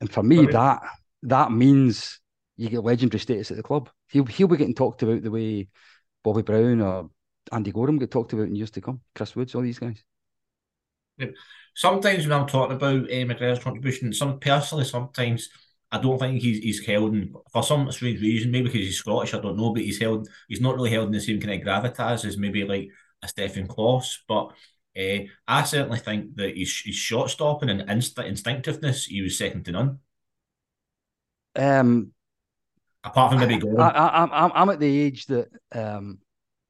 and 0.00 0.12
for 0.12 0.24
me, 0.24 0.38
Right. 0.38 0.50
that 0.50 0.82
that 1.22 1.52
means 1.52 2.18
you 2.56 2.68
get 2.68 2.82
legendary 2.82 3.20
status 3.20 3.52
at 3.52 3.58
the 3.58 3.62
club. 3.62 3.90
He'll 4.08 4.26
he'll 4.26 4.48
be 4.48 4.56
getting 4.56 4.74
talked 4.74 5.04
about 5.04 5.22
the 5.22 5.30
way 5.30 5.68
Bobby 6.24 6.42
Brown 6.42 6.80
or 6.80 7.10
Andy 7.52 7.70
Goram 7.70 8.00
get 8.00 8.10
talked 8.10 8.32
about 8.32 8.48
in 8.48 8.56
years 8.56 8.72
to 8.72 8.80
come. 8.80 9.02
Chris 9.14 9.36
Woods, 9.36 9.54
all 9.54 9.62
these 9.62 9.78
guys. 9.78 10.02
Sometimes 11.76 12.26
when 12.26 12.32
I'm 12.32 12.48
talking 12.48 12.74
about 12.74 13.04
uh, 13.04 13.24
McGregor's 13.24 13.62
contribution, 13.62 14.12
some 14.12 14.40
personally, 14.40 14.84
sometimes 14.84 15.48
I 15.92 15.98
don't 15.98 16.18
think 16.18 16.40
he's 16.40 16.58
he's 16.58 16.84
held 16.84 17.14
in 17.14 17.34
for 17.52 17.62
some 17.62 17.92
strange 17.92 18.20
reason, 18.22 18.50
maybe 18.50 18.64
because 18.64 18.80
he's 18.80 18.96
Scottish, 18.98 19.34
I 19.34 19.40
don't 19.40 19.58
know, 19.58 19.74
but 19.74 19.82
he's 19.82 20.00
held 20.00 20.26
he's 20.48 20.60
not 20.60 20.74
really 20.74 20.90
held 20.90 21.06
in 21.06 21.12
the 21.12 21.20
same 21.20 21.38
kind 21.38 21.60
of 21.60 21.66
gravitas 21.66 22.24
as 22.24 22.38
maybe 22.38 22.64
like 22.64 22.88
a 23.22 23.28
Stephen 23.28 23.68
Klos. 23.68 24.16
But 24.26 24.52
uh, 24.98 25.24
I 25.46 25.62
certainly 25.64 25.98
think 25.98 26.34
that 26.36 26.56
his, 26.56 26.82
his 26.84 26.94
shot 26.94 27.28
stopping 27.30 27.68
and 27.68 27.82
inst- 27.90 28.18
instinctiveness, 28.18 29.04
he 29.04 29.20
was 29.20 29.36
second 29.36 29.64
to 29.66 29.72
none. 29.72 29.98
Um, 31.54 32.12
Apart 33.04 33.32
from 33.32 33.40
maybe 33.40 33.56
I, 33.56 33.58
Gordon. 33.58 33.80
I, 33.80 34.28
I'm 34.32 34.52
I'm 34.54 34.70
at 34.70 34.80
the 34.80 35.00
age 35.00 35.26
that 35.26 35.48
um, 35.72 36.20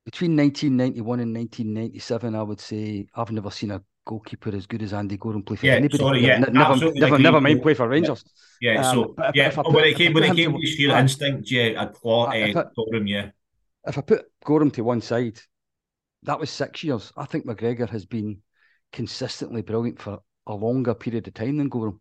between 0.05 0.37
1991 0.37 1.21
and 1.21 1.33
1997, 1.33 2.35
I 2.35 2.43
would 2.43 2.61
say 2.61 3.07
I've 3.15 3.31
never 3.31 3.51
seen 3.51 3.71
a 3.71 3.83
goalkeeper 4.05 4.55
as 4.55 4.67
good 4.67 4.83
as 4.83 4.93
Andy 4.93 5.17
Goram 5.17 5.43
play 5.43 5.57
for 5.57 5.67
Yeah, 5.67 5.75
anybody. 5.75 5.99
sorry, 5.99 6.27
yeah, 6.27 6.39
never, 6.39 6.53
never, 6.77 6.93
never, 6.95 7.19
never 7.19 7.41
mind 7.41 7.63
play 7.63 7.75
for 7.75 7.89
Rangers. 7.89 8.25
Yeah, 8.61 8.87
Um, 8.89 8.95
so 8.95 9.15
but 9.17 9.31
if- 9.31 9.37
yeah, 9.37 9.47
if 9.49 9.59
I 9.59 9.63
but 9.63 9.73
when 9.73 9.85
put- 9.85 9.91
it 9.91 9.97
came 9.97 10.13
when 10.15 10.25
it 10.25 10.37
came 10.37 10.53
to- 10.53 10.67
sheer 10.67 10.97
instinct, 10.97 11.51
yeah, 11.51 11.81
I'd 11.83 11.93
claw 11.95 12.27
uh, 12.27 12.65
Goram, 12.77 13.07
yeah. 13.07 13.31
If 13.87 13.99
I 13.99 14.01
put 14.01 14.25
Goram 14.45 14.71
to 14.73 14.83
one 14.85 15.01
side, 15.01 15.39
that 16.25 16.39
was 16.39 16.51
six 16.51 16.85
years. 16.85 17.13
I 17.17 17.25
think 17.27 17.47
McGregor 17.47 17.89
has 17.91 18.05
been 18.07 18.43
consistently 18.93 19.63
brilliant 19.63 20.01
for 20.01 20.21
a 20.47 20.55
longer 20.55 20.95
period 20.95 21.27
of 21.29 21.35
time 21.35 21.57
than 21.57 21.69
Goram, 21.69 22.01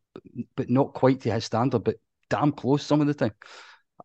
but, 0.55 0.69
not 0.69 0.93
quite 0.93 1.21
to 1.21 1.31
his 1.31 1.45
standard, 1.45 1.83
but 1.83 1.95
damn 2.29 2.51
close 2.51 2.83
some 2.83 3.01
of 3.01 3.07
the 3.07 3.13
time. 3.13 3.33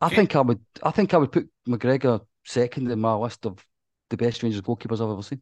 I 0.00 0.08
think 0.10 0.36
I 0.36 0.40
would. 0.42 0.60
I 0.82 0.90
think 0.90 1.14
I 1.14 1.16
would 1.16 1.32
put 1.32 1.48
McGregor 1.66 2.20
second 2.44 2.90
in 2.90 3.00
my 3.00 3.14
list 3.14 3.46
of 3.46 3.64
the 4.10 4.16
best 4.18 4.42
Rangers 4.42 4.60
goalkeepers 4.60 5.00
I've 5.02 5.10
ever 5.10 5.22
seen. 5.22 5.40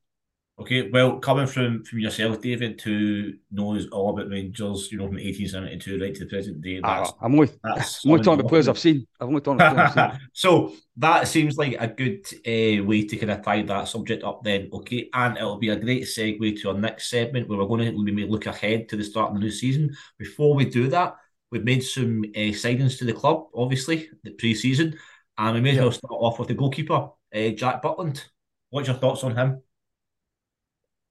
Okay, 0.56 0.88
well, 0.88 1.18
coming 1.18 1.48
from 1.48 1.82
from 1.82 1.98
yourself, 1.98 2.40
David, 2.40 2.80
who 2.80 3.32
knows 3.50 3.88
all 3.88 4.10
about 4.10 4.30
Rangers, 4.30 4.88
you 4.92 4.98
know, 4.98 5.08
from 5.08 5.16
1872 5.16 6.00
right 6.00 6.14
to 6.14 6.20
the 6.20 6.30
present 6.30 6.60
day. 6.60 6.80
Ah, 6.84 7.00
That's, 7.00 7.12
I'm 7.20 7.34
only, 7.34 7.50
that's 7.64 8.04
I'm 8.04 8.12
only 8.12 8.22
talking 8.22 8.40
about 8.40 8.50
players 8.50 8.68
I've 8.68 8.78
seen. 8.78 9.04
I've 9.20 9.26
only 9.26 9.40
talking 9.40 9.60
about 9.60 9.92
players 9.92 10.20
so 10.32 10.72
that 10.98 11.26
seems 11.26 11.56
like 11.56 11.74
a 11.80 11.88
good 11.88 12.24
uh, 12.46 12.84
way 12.84 13.04
to 13.04 13.16
kind 13.16 13.32
of 13.32 13.42
tie 13.42 13.62
that 13.62 13.88
subject 13.88 14.22
up 14.22 14.44
then, 14.44 14.70
okay? 14.72 15.10
And 15.12 15.36
it'll 15.36 15.58
be 15.58 15.70
a 15.70 15.76
great 15.76 16.04
segue 16.04 16.60
to 16.60 16.68
our 16.68 16.78
next 16.78 17.10
segment 17.10 17.48
where 17.48 17.58
we're 17.58 17.66
going 17.66 17.92
to 17.92 18.02
maybe 18.04 18.24
look 18.24 18.46
ahead 18.46 18.88
to 18.90 18.96
the 18.96 19.02
start 19.02 19.30
of 19.30 19.34
the 19.34 19.40
new 19.40 19.50
season. 19.50 19.96
Before 20.18 20.54
we 20.54 20.66
do 20.66 20.86
that, 20.86 21.16
we've 21.50 21.64
made 21.64 21.82
some 21.82 22.22
uh, 22.36 22.54
signings 22.54 22.96
to 22.98 23.04
the 23.04 23.12
club, 23.12 23.46
obviously, 23.56 24.08
the 24.22 24.30
pre-season, 24.30 24.96
and 25.36 25.54
we 25.56 25.60
may 25.60 25.70
as 25.70 25.78
well 25.78 25.90
start 25.90 26.14
off 26.14 26.38
with 26.38 26.46
the 26.46 26.54
goalkeeper, 26.54 27.08
uh, 27.34 27.48
Jack 27.56 27.82
Butland. 27.82 28.22
What's 28.70 28.86
your 28.86 28.96
thoughts 28.96 29.24
on 29.24 29.36
him? 29.36 29.62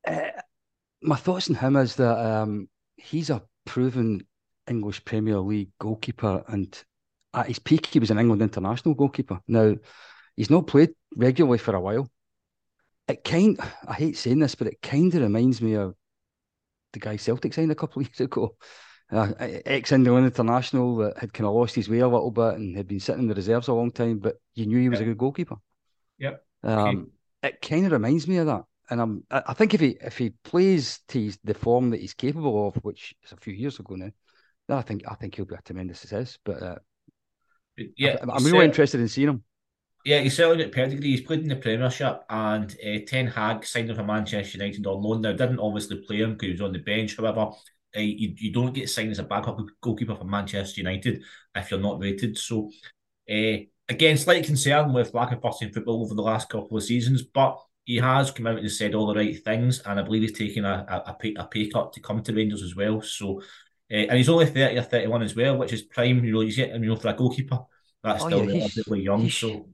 Uh, 0.08 0.42
my 1.02 1.16
thoughts 1.16 1.50
on 1.50 1.56
him 1.56 1.76
is 1.76 1.96
that 1.96 2.18
um, 2.18 2.68
he's 2.96 3.30
a 3.30 3.44
proven 3.66 4.26
English 4.68 5.04
Premier 5.06 5.40
League 5.40 5.72
goalkeeper, 5.80 6.44
and 6.48 6.84
at 7.34 7.48
his 7.48 7.60
peak, 7.60 7.86
he 7.88 8.00
was 8.00 8.12
an 8.12 8.20
England 8.20 8.42
international 8.42 8.96
goalkeeper. 8.96 9.40
Now, 9.48 9.76
he's 10.36 10.50
not 10.50 10.68
played 10.68 10.94
regularly 11.16 11.58
for 11.58 11.76
a 11.76 11.82
while. 11.82 12.10
It 13.08 13.24
kind, 13.24 13.60
I 13.88 13.94
hate 13.94 14.18
saying 14.18 14.40
this, 14.40 14.56
but 14.56 14.68
it 14.68 14.82
kind 14.82 15.14
of 15.14 15.22
reminds 15.22 15.62
me 15.62 15.74
of 15.74 15.96
the 16.94 17.00
guy 17.00 17.18
Celtic 17.18 17.54
signed 17.54 17.72
a 17.72 17.76
couple 17.76 18.02
of 18.02 18.08
years 18.08 18.22
ago. 18.22 18.56
Uh, 19.12 19.34
ex 19.40 19.92
England 19.92 20.26
international 20.26 20.96
that 20.98 21.18
had 21.18 21.34
kind 21.34 21.46
of 21.46 21.54
lost 21.54 21.76
his 21.76 21.90
way 21.90 22.00
a 22.00 22.08
little 22.08 22.32
bit 22.32 22.56
and 22.56 22.76
had 22.76 22.88
been 22.88 23.00
sitting 23.00 23.24
in 23.24 23.28
the 23.28 23.36
reserves 23.36 23.68
a 23.68 23.74
long 23.74 23.92
time, 23.92 24.18
but 24.20 24.38
you 24.56 24.66
knew 24.66 24.80
he 24.80 24.90
was 24.90 25.02
a 25.02 25.06
good 25.06 25.18
goalkeeper. 25.18 25.58
Yep. 26.18 26.44
Um, 26.64 27.12
okay. 27.44 27.56
It 27.56 27.62
kind 27.62 27.86
of 27.86 27.92
reminds 27.92 28.28
me 28.28 28.38
of 28.38 28.48
that 28.48 28.64
and 28.90 29.02
I'm 29.02 29.24
I 29.32 29.54
think 29.54 29.74
if 29.74 29.80
he 29.80 29.98
if 30.02 30.18
he 30.18 30.32
plays 30.44 31.00
to 31.10 31.32
the 31.44 31.54
form 31.54 31.90
that 31.92 32.02
he's 32.02 32.14
capable 32.14 32.68
of, 32.68 32.76
which 32.84 33.14
is 33.24 33.32
a 33.32 33.38
few 33.38 33.54
years 33.54 33.80
ago 33.80 33.96
now, 33.96 34.12
then 34.68 34.78
I 34.78 34.82
think 34.82 35.04
I 35.10 35.16
think 35.16 35.36
he'll 35.36 35.46
be 35.46 35.56
a 35.56 35.62
tremendous 35.62 36.00
success. 36.00 36.38
But 36.44 36.62
uh, 36.62 36.76
yeah, 37.98 38.18
I, 38.22 38.38
am 38.38 38.46
really 38.46 38.66
interested 38.66 39.00
in 39.02 39.08
seeing 39.08 39.30
him. 39.30 39.44
Yeah, 40.06 40.20
he's 40.20 40.36
certainly 40.36 40.66
got 40.66 40.74
pedigree. 40.74 41.12
He's 41.12 41.22
played 41.22 41.42
in 41.42 41.48
the 41.48 41.56
Premiership, 41.56 42.24
and 42.30 42.76
uh, 42.86 43.00
Ten 43.08 43.28
Hag 43.28 43.66
signed 43.66 43.90
him 43.90 43.96
for 43.96 44.04
Manchester 44.04 44.58
United 44.58 44.86
on 44.86 45.02
loan. 45.02 45.22
Now, 45.22 45.32
didn't 45.32 45.60
obviously 45.60 46.04
play 46.06 46.18
him 46.18 46.34
because 46.34 46.48
he 46.48 46.52
was 46.52 46.62
on 46.62 46.74
the 46.74 46.80
bench. 46.80 47.16
However, 47.16 47.52
uh, 47.96 48.00
you, 48.00 48.34
you 48.38 48.52
don't 48.52 48.74
get 48.74 48.90
signed 48.90 49.12
as 49.12 49.20
a 49.20 49.24
backup 49.24 49.60
goalkeeper 49.82 50.16
for 50.16 50.26
Manchester 50.26 50.82
United 50.82 51.24
if 51.56 51.72
you're 51.72 51.80
not 51.80 52.02
rated. 52.02 52.38
So, 52.38 52.70
uh, 53.32 53.64
again, 53.88 54.18
slight 54.18 54.46
concern 54.46 54.92
with 54.92 55.14
lack 55.14 55.32
of 55.32 55.42
first 55.42 55.60
team 55.60 55.72
football 55.72 56.04
over 56.04 56.16
the 56.16 56.22
last 56.22 56.50
couple 56.50 56.76
of 56.76 56.84
seasons, 56.84 57.24
but 57.24 57.58
he 57.86 57.98
has 57.98 58.32
come 58.32 58.48
out 58.48 58.60
and 58.60 58.72
said 58.72 58.96
all 58.96 59.08
the 59.08 59.16
right 59.16 59.44
things, 59.44 59.82
and 59.86 60.00
I 60.00 60.04
believe 60.04 60.22
he's 60.22 60.38
taking 60.38 60.64
a, 60.64 61.04
a, 61.06 61.14
pay, 61.14 61.34
a 61.38 61.46
pay 61.46 61.70
cut 61.70 61.94
to 61.94 62.00
come 62.00 62.24
to 62.24 62.34
Rangers 62.34 62.64
as 62.64 62.76
well. 62.76 63.02
So, 63.02 63.42
uh, 63.92 63.96
and 63.96 64.18
he's 64.18 64.30
only 64.30 64.46
30 64.46 64.78
or 64.78 64.84
31 64.84 65.22
as 65.24 65.36
well, 65.36 65.58
which 65.58 65.74
is 65.74 65.82
prime. 65.82 66.24
You 66.24 66.34
know, 66.34 66.40
he's 66.40 66.56
getting, 66.56 66.82
you 66.82 66.90
know, 66.90 66.96
for 66.96 67.10
a 67.10 67.14
goalkeeper, 67.14 67.60
that's 68.02 68.24
oh, 68.24 68.28
still 68.28 68.46
yeah, 68.46 68.60
relatively 68.60 69.02
young. 69.02 69.30
So, 69.30 69.68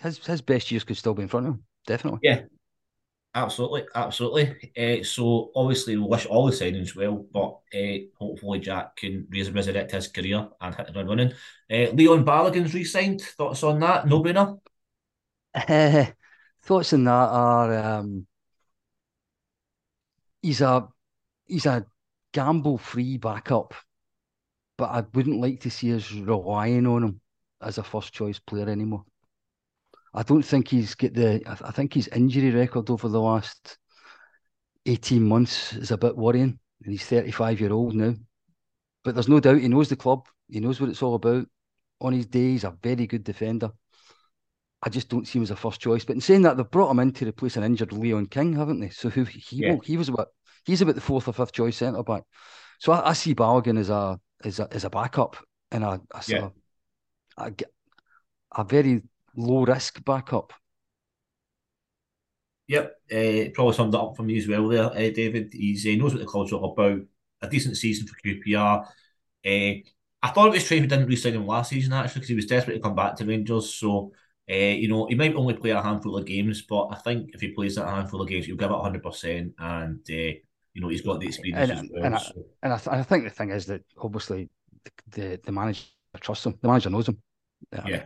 his, 0.00 0.18
his 0.18 0.40
best 0.40 0.70
years 0.70 0.84
could 0.84 0.96
still 0.96 1.14
be 1.14 1.22
in 1.22 1.28
front 1.28 1.46
of 1.46 1.54
him, 1.54 1.64
definitely. 1.86 2.20
Yeah, 2.22 2.40
absolutely, 3.36 3.84
absolutely. 3.94 4.72
Uh, 4.76 5.04
so, 5.04 5.52
obviously, 5.54 5.96
we 5.96 6.08
wish 6.08 6.26
all 6.26 6.46
the 6.46 6.52
signings 6.52 6.96
well, 6.96 7.24
but 7.32 7.58
uh, 7.78 7.98
hopefully, 8.18 8.58
Jack 8.58 8.96
can 8.96 9.28
resurrect 9.30 9.92
his 9.92 10.08
career 10.08 10.48
and 10.60 10.74
hit 10.74 10.86
the 10.86 10.92
ground 10.92 11.08
running. 11.08 11.32
Uh, 11.70 11.92
Leon 11.92 12.24
Balogun's 12.24 12.74
re 12.74 12.82
signed. 12.82 13.20
Thoughts 13.20 13.62
on 13.62 13.78
that? 13.78 14.08
No 14.08 14.24
brainer? 14.24 14.58
thoughts 16.64 16.92
on 16.92 17.04
that 17.04 17.10
are 17.10 17.74
um, 17.74 18.26
he's 20.42 20.60
a 20.60 20.88
he's 21.46 21.66
a 21.66 21.86
gamble 22.32 22.78
free 22.78 23.18
backup, 23.18 23.74
but 24.78 24.90
I 24.90 25.04
wouldn't 25.14 25.40
like 25.40 25.60
to 25.60 25.70
see 25.70 25.94
us 25.94 26.10
relying 26.12 26.86
on 26.86 27.04
him 27.04 27.20
as 27.60 27.78
a 27.78 27.82
first 27.82 28.12
choice 28.12 28.38
player 28.38 28.68
anymore. 28.68 29.04
I 30.12 30.22
don't 30.22 30.42
think 30.42 30.68
he's 30.68 30.94
get 30.94 31.14
the. 31.14 31.42
I 31.46 31.70
think 31.72 31.94
his 31.94 32.08
injury 32.08 32.50
record 32.50 32.88
over 32.88 33.08
the 33.08 33.20
last 33.20 33.78
eighteen 34.86 35.24
months 35.24 35.74
is 35.74 35.90
a 35.90 35.98
bit 35.98 36.16
worrying, 36.16 36.58
and 36.82 36.92
he's 36.92 37.04
thirty 37.04 37.30
five 37.30 37.60
year 37.60 37.72
old 37.72 37.94
now. 37.94 38.14
But 39.02 39.14
there's 39.14 39.28
no 39.28 39.40
doubt 39.40 39.58
he 39.58 39.68
knows 39.68 39.88
the 39.88 39.96
club. 39.96 40.26
He 40.48 40.60
knows 40.60 40.80
what 40.80 40.90
it's 40.90 41.02
all 41.02 41.14
about. 41.14 41.46
On 42.00 42.12
his 42.12 42.26
day, 42.26 42.52
he's 42.52 42.64
a 42.64 42.76
very 42.82 43.06
good 43.06 43.24
defender. 43.24 43.70
I 44.84 44.90
just 44.90 45.08
don't 45.08 45.26
see 45.26 45.38
him 45.38 45.42
as 45.44 45.50
a 45.50 45.56
first 45.56 45.80
choice. 45.80 46.04
But 46.04 46.14
in 46.14 46.20
saying 46.20 46.42
that, 46.42 46.56
they've 46.56 46.70
brought 46.70 46.90
him 46.90 46.98
in 46.98 47.12
to 47.12 47.26
replace 47.26 47.56
an 47.56 47.64
injured 47.64 47.92
Leon 47.92 48.26
King, 48.26 48.54
haven't 48.54 48.80
they? 48.80 48.90
So 48.90 49.08
who 49.08 49.24
he 49.24 49.56
yeah. 49.56 49.76
he 49.82 49.96
was 49.96 50.10
about 50.10 50.28
he's 50.66 50.82
about 50.82 50.94
the 50.94 51.00
fourth 51.00 51.26
or 51.26 51.32
fifth 51.32 51.52
choice 51.52 51.78
centre 51.78 52.02
back. 52.02 52.24
So 52.80 52.92
I, 52.92 53.10
I, 53.10 53.12
see 53.14 53.34
Balogun 53.34 53.78
as 53.78 53.88
a 53.88 54.20
as 54.44 54.60
a 54.60 54.68
as 54.70 54.84
a 54.84 54.90
backup 54.90 55.38
and 55.70 55.84
a 55.84 56.00
a, 56.12 56.22
yeah. 56.28 56.48
a, 57.38 57.52
a, 58.54 58.64
very 58.64 59.02
low 59.34 59.64
risk 59.64 60.04
backup. 60.04 60.52
Yep, 62.66 62.94
uh, 63.10 63.50
probably 63.54 63.74
summed 63.74 63.94
it 63.94 64.00
up 64.00 64.16
for 64.16 64.22
me 64.22 64.36
as 64.36 64.48
well 64.48 64.68
there, 64.68 64.84
uh, 64.84 64.92
David. 64.94 65.52
He's, 65.52 65.82
he 65.82 65.96
knows 65.96 66.12
what 66.12 66.20
the 66.20 66.26
club's 66.26 66.52
all 66.52 66.72
about. 66.72 67.00
A 67.42 67.48
decent 67.48 67.76
season 67.76 68.06
for 68.06 68.16
QPR. 68.24 68.86
Uh, 68.86 69.80
I 70.22 70.28
thought 70.28 70.48
it 70.48 70.52
was 70.52 70.64
strange 70.64 70.82
we 70.82 70.88
didn't 70.88 71.06
re-sign 71.06 71.34
him 71.34 71.46
last 71.46 71.68
season 71.68 71.92
actually 71.92 72.20
because 72.20 72.28
he 72.28 72.34
was 72.34 72.46
desperate 72.46 72.74
to 72.74 72.80
come 72.80 72.94
back 72.94 73.16
to 73.16 73.26
Rangers. 73.26 73.74
So 73.74 74.12
uh, 74.50 74.54
you 74.54 74.88
know, 74.88 75.06
he 75.06 75.14
might 75.14 75.34
only 75.34 75.54
play 75.54 75.70
a 75.70 75.80
handful 75.80 76.16
of 76.16 76.26
games, 76.26 76.62
but 76.62 76.88
I 76.88 76.96
think 76.96 77.30
if 77.32 77.40
he 77.40 77.48
plays 77.48 77.76
that 77.76 77.88
handful 77.88 78.20
of 78.20 78.28
games, 78.28 78.44
he'll 78.44 78.56
give 78.56 78.70
it 78.70 78.74
100%. 78.74 79.52
And, 79.58 80.00
uh, 80.00 80.12
you 80.74 80.82
know, 80.82 80.88
he's 80.88 81.00
got 81.00 81.20
the 81.20 81.26
experience 81.26 81.70
and, 81.70 81.80
as 81.80 81.90
well. 81.90 82.04
And, 82.04 82.14
I, 82.14 82.22
and 82.62 82.72
I, 82.74 82.76
th- 82.76 82.88
I, 82.88 83.02
think 83.02 83.24
the 83.24 83.30
thing 83.30 83.50
is 83.50 83.64
that 83.66 83.82
obviously 83.98 84.50
the, 84.84 84.90
the, 85.12 85.40
the, 85.44 85.52
manager 85.52 85.84
trusts 86.20 86.44
him, 86.44 86.58
the 86.60 86.68
manager 86.68 86.90
knows 86.90 87.08
him. 87.08 87.22
Um, 87.72 87.86
yeah. 87.86 88.04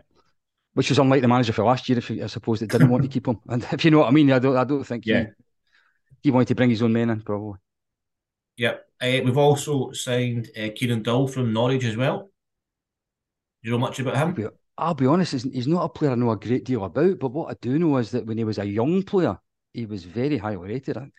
Which 0.74 0.90
was 0.90 1.00
unlike 1.00 1.22
the 1.22 1.28
manager 1.28 1.52
for 1.52 1.64
last 1.64 1.88
year, 1.88 1.98
if 1.98 2.08
I 2.08 2.26
suppose, 2.26 2.60
that 2.60 2.70
didn't 2.70 2.90
want 2.90 3.02
to 3.02 3.08
keep 3.08 3.26
him. 3.26 3.40
And 3.48 3.66
if 3.72 3.84
you 3.84 3.90
know 3.90 4.00
what 4.00 4.08
I 4.08 4.12
mean, 4.12 4.30
I 4.30 4.38
don't, 4.38 4.56
I 4.56 4.64
don't 4.64 4.84
think 4.84 5.06
yeah. 5.06 5.24
he, 6.22 6.28
he 6.28 6.30
wanted 6.30 6.48
to 6.48 6.54
bring 6.54 6.70
his 6.70 6.82
own 6.82 6.92
men 6.92 7.10
in, 7.10 7.20
probably. 7.20 7.58
Yep. 8.58 8.84
Uh, 9.00 9.20
we've 9.24 9.38
also 9.38 9.90
signed 9.90 10.50
uh, 10.56 10.68
Kieran 10.74 11.02
Dowell 11.02 11.26
from 11.26 11.52
Norwich 11.52 11.84
as 11.84 11.96
well. 11.96 12.30
Do 13.62 13.70
you 13.70 13.72
know 13.72 13.78
much 13.78 13.98
about 13.98 14.16
him? 14.16 14.50
I'll 14.78 14.94
be 14.94 15.06
honest, 15.06 15.32
he's 15.32 15.66
not 15.66 15.84
a 15.84 15.88
player 15.88 16.12
I 16.12 16.14
know 16.14 16.30
a 16.30 16.36
great 16.36 16.64
deal 16.64 16.84
about, 16.84 17.18
but 17.18 17.32
what 17.32 17.50
I 17.50 17.56
do 17.60 17.80
know 17.80 17.96
is 17.96 18.12
that 18.12 18.24
when 18.26 18.38
he 18.38 18.44
was 18.44 18.58
a 18.58 18.64
young 18.64 19.02
player, 19.02 19.36
he 19.72 19.86
was 19.86 20.04
very 20.04 20.38
highly 20.38 20.68
rated. 20.68 20.96
I, 20.96 21.10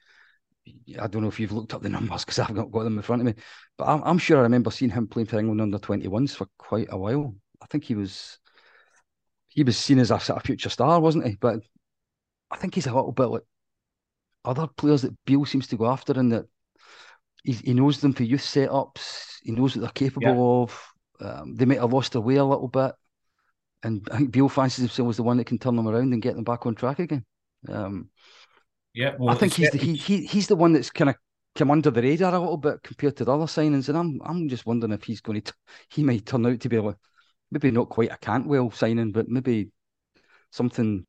I 0.97 1.07
don't 1.07 1.23
know 1.23 1.27
if 1.27 1.41
you've 1.41 1.51
looked 1.51 1.73
up 1.73 1.81
the 1.81 1.89
numbers 1.97 2.23
because 2.23 2.39
I've 2.39 2.55
not 2.55 2.71
got 2.71 2.83
them 2.83 2.95
in 2.95 3.03
front 3.03 3.21
of 3.21 3.25
me, 3.25 3.33
but 3.77 3.89
I'm, 3.89 4.01
I'm 4.03 4.17
sure 4.17 4.37
I 4.37 4.43
remember 4.43 4.71
seeing 4.71 4.91
him 4.91 5.07
playing 5.07 5.25
for 5.25 5.37
England 5.39 5.59
under 5.59 5.77
21s 5.77 6.35
for 6.35 6.47
quite 6.57 6.87
a 6.89 6.97
while. 6.97 7.35
I 7.61 7.65
think 7.65 7.83
he 7.83 7.95
was 7.95 8.39
he 9.49 9.63
was 9.63 9.77
seen 9.77 9.99
as 9.99 10.11
a 10.11 10.19
sort 10.21 10.37
of 10.37 10.45
future 10.45 10.69
star, 10.69 11.01
wasn't 11.01 11.27
he? 11.27 11.35
But 11.35 11.59
I 12.49 12.55
think 12.55 12.75
he's 12.75 12.87
a 12.87 12.93
little 12.93 13.11
bit 13.11 13.25
like 13.25 13.43
other 14.45 14.67
players 14.67 15.01
that 15.01 15.17
Beale 15.25 15.43
seems 15.43 15.67
to 15.67 15.75
go 15.77 15.87
after, 15.87 16.13
and 16.13 16.31
that 16.31 16.45
he, 17.43 17.51
he 17.51 17.73
knows 17.73 17.99
them 17.99 18.13
for 18.13 18.23
youth 18.23 18.41
setups. 18.41 19.39
He 19.43 19.51
knows 19.51 19.75
what 19.75 19.81
they're 19.81 19.91
capable 19.91 20.27
yeah. 20.27 20.63
of. 20.63 20.93
Um, 21.19 21.55
they 21.55 21.65
might 21.65 21.79
have 21.79 21.91
lost 21.91 22.13
their 22.13 22.21
way 22.21 22.35
a 22.35 22.45
little 22.45 22.69
bit 22.69 22.93
and 23.83 24.07
I 24.11 24.17
think 24.17 24.31
Beale 24.31 24.49
fancies 24.49 24.83
himself 24.83 25.09
as 25.09 25.17
the 25.17 25.23
one 25.23 25.37
that 25.37 25.45
can 25.45 25.57
turn 25.57 25.75
them 25.75 25.87
around 25.87 26.13
and 26.13 26.21
get 26.21 26.35
them 26.35 26.43
back 26.43 26.65
on 26.65 26.75
track 26.75 26.99
again. 26.99 27.25
Um, 27.67 28.09
yeah, 28.93 29.15
well, 29.17 29.33
I 29.33 29.37
think 29.37 29.53
he's 29.53 29.71
the, 29.71 29.77
he, 29.77 29.95
he 29.95 30.25
he's 30.25 30.47
the 30.47 30.55
one 30.55 30.73
that's 30.73 30.89
kind 30.89 31.09
of 31.09 31.15
come 31.55 31.71
under 31.71 31.91
the 31.91 32.01
radar 32.01 32.33
a 32.33 32.39
little 32.39 32.57
bit 32.57 32.81
compared 32.83 33.17
to 33.17 33.25
the 33.25 33.33
other 33.33 33.45
signings, 33.45 33.89
and 33.89 33.97
I'm 33.97 34.19
I'm 34.23 34.49
just 34.49 34.65
wondering 34.65 34.93
if 34.93 35.03
he's 35.03 35.21
going 35.21 35.41
to 35.41 35.53
he 35.89 36.03
might 36.03 36.25
turn 36.25 36.45
out 36.45 36.59
to 36.61 36.69
be 36.69 36.79
like 36.79 36.95
maybe 37.51 37.71
not 37.71 37.89
quite 37.89 38.11
a 38.11 38.17
Cantwell 38.17 38.71
signing, 38.71 39.11
but 39.11 39.27
maybe 39.27 39.69
something 40.51 41.05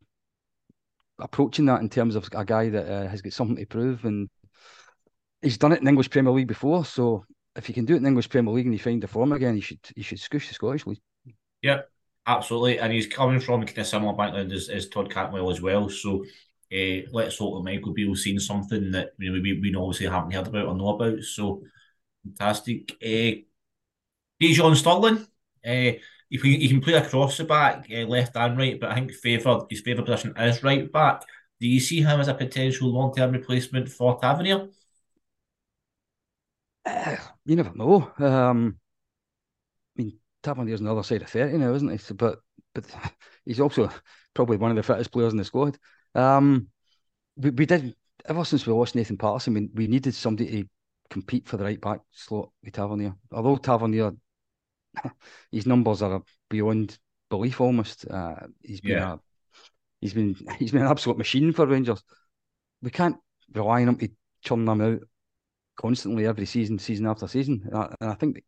approaching 1.19 1.67
that 1.67 1.81
in 1.81 1.89
terms 1.89 2.17
of 2.17 2.29
a 2.33 2.45
guy 2.45 2.69
that 2.71 2.87
uh, 2.87 3.09
has 3.09 3.23
got 3.23 3.33
something 3.33 3.57
to 3.57 3.67
prove, 3.67 4.05
and 4.05 4.29
he's 5.43 5.59
done 5.59 5.73
it 5.73 5.81
in 5.81 5.89
English 5.89 6.11
Premier 6.11 6.33
League 6.33 6.49
before. 6.49 6.85
So 6.85 7.25
if 7.57 7.67
he 7.67 7.73
can 7.73 7.85
do 7.85 7.95
it 7.95 7.99
in 7.99 8.07
English 8.07 8.29
Premier 8.29 8.53
League 8.53 8.67
and 8.67 8.75
he 8.75 8.79
find 8.79 9.03
the 9.03 9.09
form 9.09 9.33
again, 9.33 9.55
he 9.55 9.61
should 9.61 9.81
he 9.95 10.03
should 10.03 10.19
scoosh 10.19 10.49
the 10.49 10.55
Scottish 10.55 10.87
League. 10.87 11.03
Yep, 11.63 11.91
Absolutely, 12.27 12.79
and 12.79 12.93
he's 12.93 13.07
coming 13.07 13.41
from 13.41 13.65
kind 13.65 13.79
of 13.79 13.87
similar 13.87 14.13
background 14.13 14.53
as, 14.53 14.69
as 14.69 14.89
Todd 14.89 15.11
Cantwell 15.11 15.51
as 15.51 15.61
well. 15.61 15.89
So 15.89 16.25
uh, 16.73 17.01
let's 17.13 17.39
hope 17.39 17.55
that 17.55 17.71
Michael 17.71 17.93
Beale's 17.93 18.23
seen 18.23 18.39
something 18.39 18.91
that 18.93 19.13
you 19.19 19.33
know, 19.33 19.41
we, 19.41 19.59
we 19.61 19.75
obviously 19.75 20.07
haven't 20.07 20.33
heard 20.33 20.47
about 20.47 20.67
or 20.67 20.75
know 20.75 20.91
about. 20.91 21.23
So 21.23 21.63
fantastic. 22.23 22.93
Uh, 23.03 23.43
Dujon 24.41 24.77
Sterling, 24.77 25.27
uh, 25.67 25.99
he, 26.31 26.39
he 26.39 26.69
can 26.69 26.81
play 26.81 26.95
across 26.95 27.37
the 27.37 27.45
back, 27.45 27.87
uh, 27.91 28.07
left 28.07 28.37
and 28.37 28.57
right, 28.57 28.79
but 28.79 28.91
I 28.91 28.95
think 28.95 29.13
favoured 29.13 29.65
his 29.69 29.81
favourite 29.81 30.07
position 30.07 30.35
is 30.37 30.63
right 30.63 30.91
back. 30.91 31.23
Do 31.61 31.67
you 31.67 31.81
see 31.81 32.01
him 32.01 32.21
as 32.21 32.29
a 32.29 32.35
potential 32.35 32.89
long 32.89 33.15
term 33.15 33.33
replacement 33.33 33.89
for 33.89 34.19
Tavernier? 34.21 34.69
Uh, 36.85 37.17
you 37.45 37.57
never 37.57 37.75
know. 37.75 38.13
Um, 38.19 38.79
Tavernier's 40.43 40.81
on 40.81 40.87
the 40.87 40.93
other 40.93 41.03
side 41.03 41.23
of 41.23 41.29
30 41.29 41.59
now, 41.59 41.75
isn't 41.75 41.91
he? 41.91 41.99
So, 41.99 42.15
but 42.15 42.39
but 42.75 42.87
he's 43.45 43.61
also 43.61 43.91
probably 44.35 44.57
one 44.57 44.71
of 44.71 44.77
the 44.77 44.83
fittest 44.83 45.13
players 45.13 45.33
in 45.33 45.39
the 45.39 45.45
squad. 45.45 45.79
Um, 46.15 46.69
we, 47.37 47.51
we 47.51 47.67
did 47.67 47.95
ever 48.27 48.45
since 48.45 48.67
we 48.67 48.73
lost 48.73 48.95
Nathan 48.95 49.17
Patterson, 49.17 49.55
we, 49.55 49.69
we 49.75 49.87
needed 49.87 50.15
somebody 50.15 50.63
to 50.63 50.69
compete 51.11 51.47
for 51.47 51.57
the 51.57 51.65
right 51.65 51.81
back 51.81 52.01
slot 52.13 52.51
with 52.63 52.75
Tavernier. 52.75 53.15
Although 53.33 53.57
Tavernier, 53.57 54.13
his 55.53 55.67
numbers 55.67 56.03
are 56.03 56.23
beyond 56.49 56.99
belief 57.29 57.61
almost. 57.61 58.07
Uh, 58.09 58.47
he's 58.63 58.81
been 58.81 58.93
yeah. 58.93 59.15
a, 59.15 59.19
he's 60.01 60.15
been 60.15 60.37
he's 60.59 60.73
been 60.73 60.83
an 60.83 60.91
absolute 60.91 61.19
machine 61.19 61.53
for 61.53 61.67
Rangers. 61.67 62.03
We 62.83 62.91
can't 62.91 63.17
rely 63.53 63.83
on 63.83 63.89
him 63.89 63.97
to 63.97 64.09
churn 64.43 64.65
them 64.65 64.81
out 64.81 65.01
constantly 65.77 66.27
every 66.27 66.47
season, 66.47 66.79
season 66.79 67.07
after 67.07 67.27
season. 67.27 67.63
And 67.67 67.77
I, 67.77 67.95
and 68.01 68.11
I 68.11 68.15
think 68.15 68.43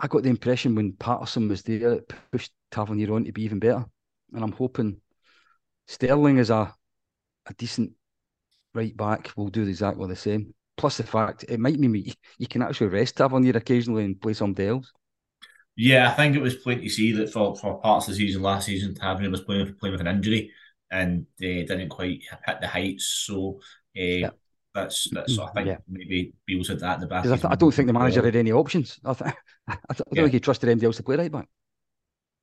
I 0.00 0.06
got 0.06 0.22
the 0.22 0.30
impression 0.30 0.74
when 0.74 0.92
Patterson 0.94 1.48
was 1.48 1.62
there, 1.62 1.94
it 1.94 2.12
pushed 2.32 2.52
Tavernier 2.70 3.12
on 3.14 3.24
to 3.24 3.32
be 3.32 3.42
even 3.42 3.58
better. 3.58 3.84
And 4.32 4.42
I'm 4.42 4.52
hoping 4.52 5.00
Sterling 5.86 6.38
is 6.38 6.50
a 6.50 6.74
a 7.46 7.54
decent 7.54 7.92
right 8.74 8.96
back 8.96 9.30
will 9.36 9.48
do 9.48 9.62
exactly 9.66 10.08
the 10.08 10.16
same. 10.16 10.54
Plus 10.76 10.96
the 10.96 11.04
fact 11.04 11.44
it 11.48 11.60
might 11.60 11.78
mean 11.78 12.12
you 12.38 12.46
can 12.48 12.62
actually 12.62 12.88
rest 12.88 13.16
Tavernier 13.16 13.56
occasionally 13.56 14.04
and 14.04 14.20
play 14.20 14.32
somebody 14.32 14.68
else. 14.68 14.90
Yeah, 15.76 16.10
I 16.10 16.14
think 16.14 16.36
it 16.36 16.42
was 16.42 16.56
plain 16.56 16.80
to 16.80 16.88
see 16.88 17.12
that 17.12 17.32
for, 17.32 17.56
for 17.56 17.80
parts 17.80 18.06
of 18.06 18.14
the 18.14 18.18
season 18.18 18.42
last 18.42 18.66
season, 18.66 18.94
Tavernier 18.94 19.30
was 19.30 19.42
playing 19.42 19.74
playing 19.74 19.92
with 19.92 20.00
an 20.00 20.06
injury 20.06 20.52
and 20.90 21.26
they 21.38 21.62
uh, 21.62 21.66
didn't 21.66 21.88
quite 21.88 22.22
hit 22.46 22.60
the 22.60 22.68
heights. 22.68 23.04
So 23.26 23.60
uh, 23.96 24.00
yeah. 24.00 24.30
That's 24.74 25.08
that's 25.12 25.38
I 25.38 25.46
think 25.48 25.66
yeah. 25.68 25.76
maybe 25.88 26.32
Beale 26.46 26.64
said 26.64 26.80
that 26.80 26.96
in 26.96 27.00
the 27.02 27.06
back. 27.06 27.24
I, 27.26 27.28
th- 27.28 27.44
I, 27.44 27.54
don't 27.54 27.72
think 27.72 27.86
the 27.86 27.92
manager 27.92 28.24
had 28.24 28.36
any 28.36 28.52
options. 28.52 28.98
I, 29.04 29.14
th- 29.14 29.34
I, 29.68 29.76
don't 29.94 30.08
yeah. 30.12 30.22
think 30.22 30.32
he 30.32 30.40
trusted 30.40 30.68
anybody 30.68 30.86
else 30.86 30.96
to 30.96 31.04
play 31.04 31.16
right 31.16 31.30
back. 31.30 31.48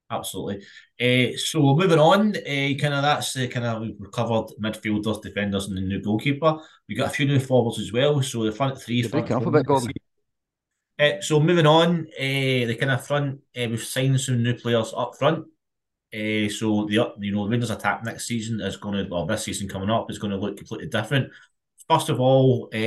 Absolutely. 0.09 0.63
Uh, 1.00 1.38
so 1.38 1.75
moving 1.75 2.00
on, 2.00 2.35
uh, 2.35 2.79
kind 2.79 2.93
of 2.93 3.01
that's 3.01 3.33
the 3.33 3.47
kind 3.47 3.65
of 3.65 3.81
we've 3.81 4.11
covered 4.11 4.47
midfielders, 4.61 5.21
defenders, 5.21 5.67
and 5.67 5.77
the 5.77 5.81
new 5.81 6.01
goalkeeper. 6.01 6.57
We 6.88 6.95
got 6.95 7.07
a 7.07 7.13
few 7.13 7.25
new 7.25 7.39
forwards 7.39 7.79
as 7.79 7.93
well. 7.93 8.21
So 8.21 8.43
the 8.43 8.51
front 8.51 8.81
3 8.81 8.95
You're 8.95 9.09
front 9.09 9.31
up 9.31 9.45
a 9.45 9.51
bit, 9.51 9.65
Gordon. 9.65 9.91
Uh, 11.00 11.21
so 11.21 11.39
moving 11.39 11.65
on, 11.65 12.07
uh, 12.17 12.67
the 12.67 12.77
kind 12.77 12.91
of 12.91 13.05
front, 13.05 13.39
uh, 13.57 13.67
we've 13.69 13.83
signed 13.83 14.19
some 14.19 14.43
new 14.43 14.53
players 14.53 14.93
up 14.95 15.15
front. 15.17 15.45
Uh, 16.13 16.50
so 16.50 16.85
the 16.88 17.13
you 17.19 17.31
know 17.31 17.45
the 17.45 17.50
Rangers 17.50 17.71
attack 17.71 18.03
next 18.03 18.27
season 18.27 18.59
is 18.59 18.75
going 18.75 19.05
to, 19.05 19.09
or 19.13 19.25
this 19.25 19.45
season 19.45 19.69
coming 19.69 19.89
up 19.89 20.11
is 20.11 20.19
going 20.19 20.31
to 20.31 20.38
look 20.38 20.57
completely 20.57 20.88
different. 20.88 21.31
First 21.91 22.07
of 22.07 22.21
all, 22.21 22.69
uh, 22.74 22.77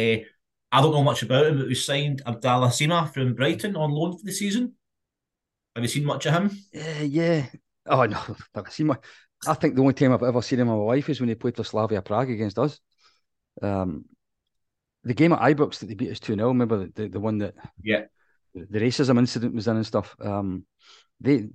I 0.72 0.80
don't 0.80 0.92
know 0.92 1.02
much 1.02 1.22
about 1.22 1.44
him, 1.44 1.58
but 1.58 1.66
we 1.66 1.74
signed 1.74 2.22
Abdallah 2.26 2.68
Sima 2.68 3.12
from 3.12 3.34
Brighton 3.34 3.76
on 3.76 3.90
loan 3.90 4.16
for 4.16 4.24
the 4.24 4.32
season. 4.32 4.72
Have 5.76 5.84
you 5.84 5.88
seen 5.88 6.06
much 6.06 6.24
of 6.24 6.32
him? 6.32 6.50
Uh, 6.74 7.02
yeah. 7.02 7.44
Oh 7.84 8.06
no, 8.06 8.18
I've 8.54 8.72
seen 8.72 8.86
my. 8.86 8.96
I 9.46 9.52
think 9.52 9.74
the 9.74 9.82
only 9.82 9.92
time 9.92 10.14
I've 10.14 10.22
ever 10.22 10.40
seen 10.40 10.58
him 10.58 10.70
in 10.70 10.78
my 10.78 10.82
life 10.84 11.10
is 11.10 11.20
when 11.20 11.28
he 11.28 11.34
played 11.34 11.54
for 11.54 11.64
Slavia 11.64 12.00
Prague 12.00 12.30
against 12.30 12.58
us. 12.58 12.80
Um, 13.60 14.06
the 15.02 15.12
game 15.12 15.34
at 15.34 15.40
Ibrox 15.40 15.80
that 15.80 15.86
they 15.86 15.94
beat 15.94 16.10
us 16.10 16.20
2 16.20 16.36
0, 16.36 16.48
remember 16.48 16.78
the, 16.78 16.92
the, 16.94 17.08
the, 17.08 17.20
one 17.20 17.36
that 17.38 17.56
yeah 17.82 18.04
the 18.54 18.80
racism 18.80 19.18
incident 19.18 19.54
was 19.54 19.68
in 19.68 19.76
and 19.76 19.86
stuff. 19.86 20.16
Um, 20.18 20.64
they 21.20 21.50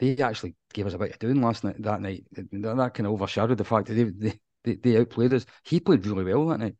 they 0.00 0.18
actually 0.18 0.54
gave 0.74 0.86
us 0.86 0.92
a 0.92 0.98
bit 0.98 1.12
of 1.12 1.18
doing 1.18 1.40
last 1.40 1.64
night 1.64 1.82
that 1.82 2.02
night. 2.02 2.26
That, 2.32 2.50
that 2.52 2.92
kind 2.92 3.06
of 3.06 3.14
overshadowed 3.14 3.56
the 3.56 3.64
fact 3.64 3.86
that 3.86 3.94
they, 3.94 4.04
they 4.04 4.38
they 4.64 4.74
they 4.76 4.98
outplayed 4.98 5.34
us. 5.34 5.46
He 5.62 5.80
played 5.80 6.06
really 6.06 6.24
well 6.24 6.48
that 6.48 6.60
night. 6.60 6.76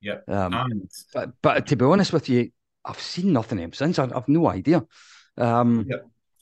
Yeah. 0.00 0.18
Um, 0.28 0.54
and... 0.54 0.90
but, 1.12 1.30
but 1.42 1.66
to 1.66 1.76
be 1.76 1.84
honest 1.84 2.12
with 2.12 2.28
you, 2.28 2.50
I've 2.84 3.00
seen 3.00 3.32
nothing 3.32 3.58
of 3.58 3.64
him 3.64 3.72
since. 3.72 3.98
I've, 3.98 4.14
I've 4.14 4.28
no 4.28 4.48
idea. 4.48 4.84
Um, 5.36 5.86
yeah. 5.88 5.96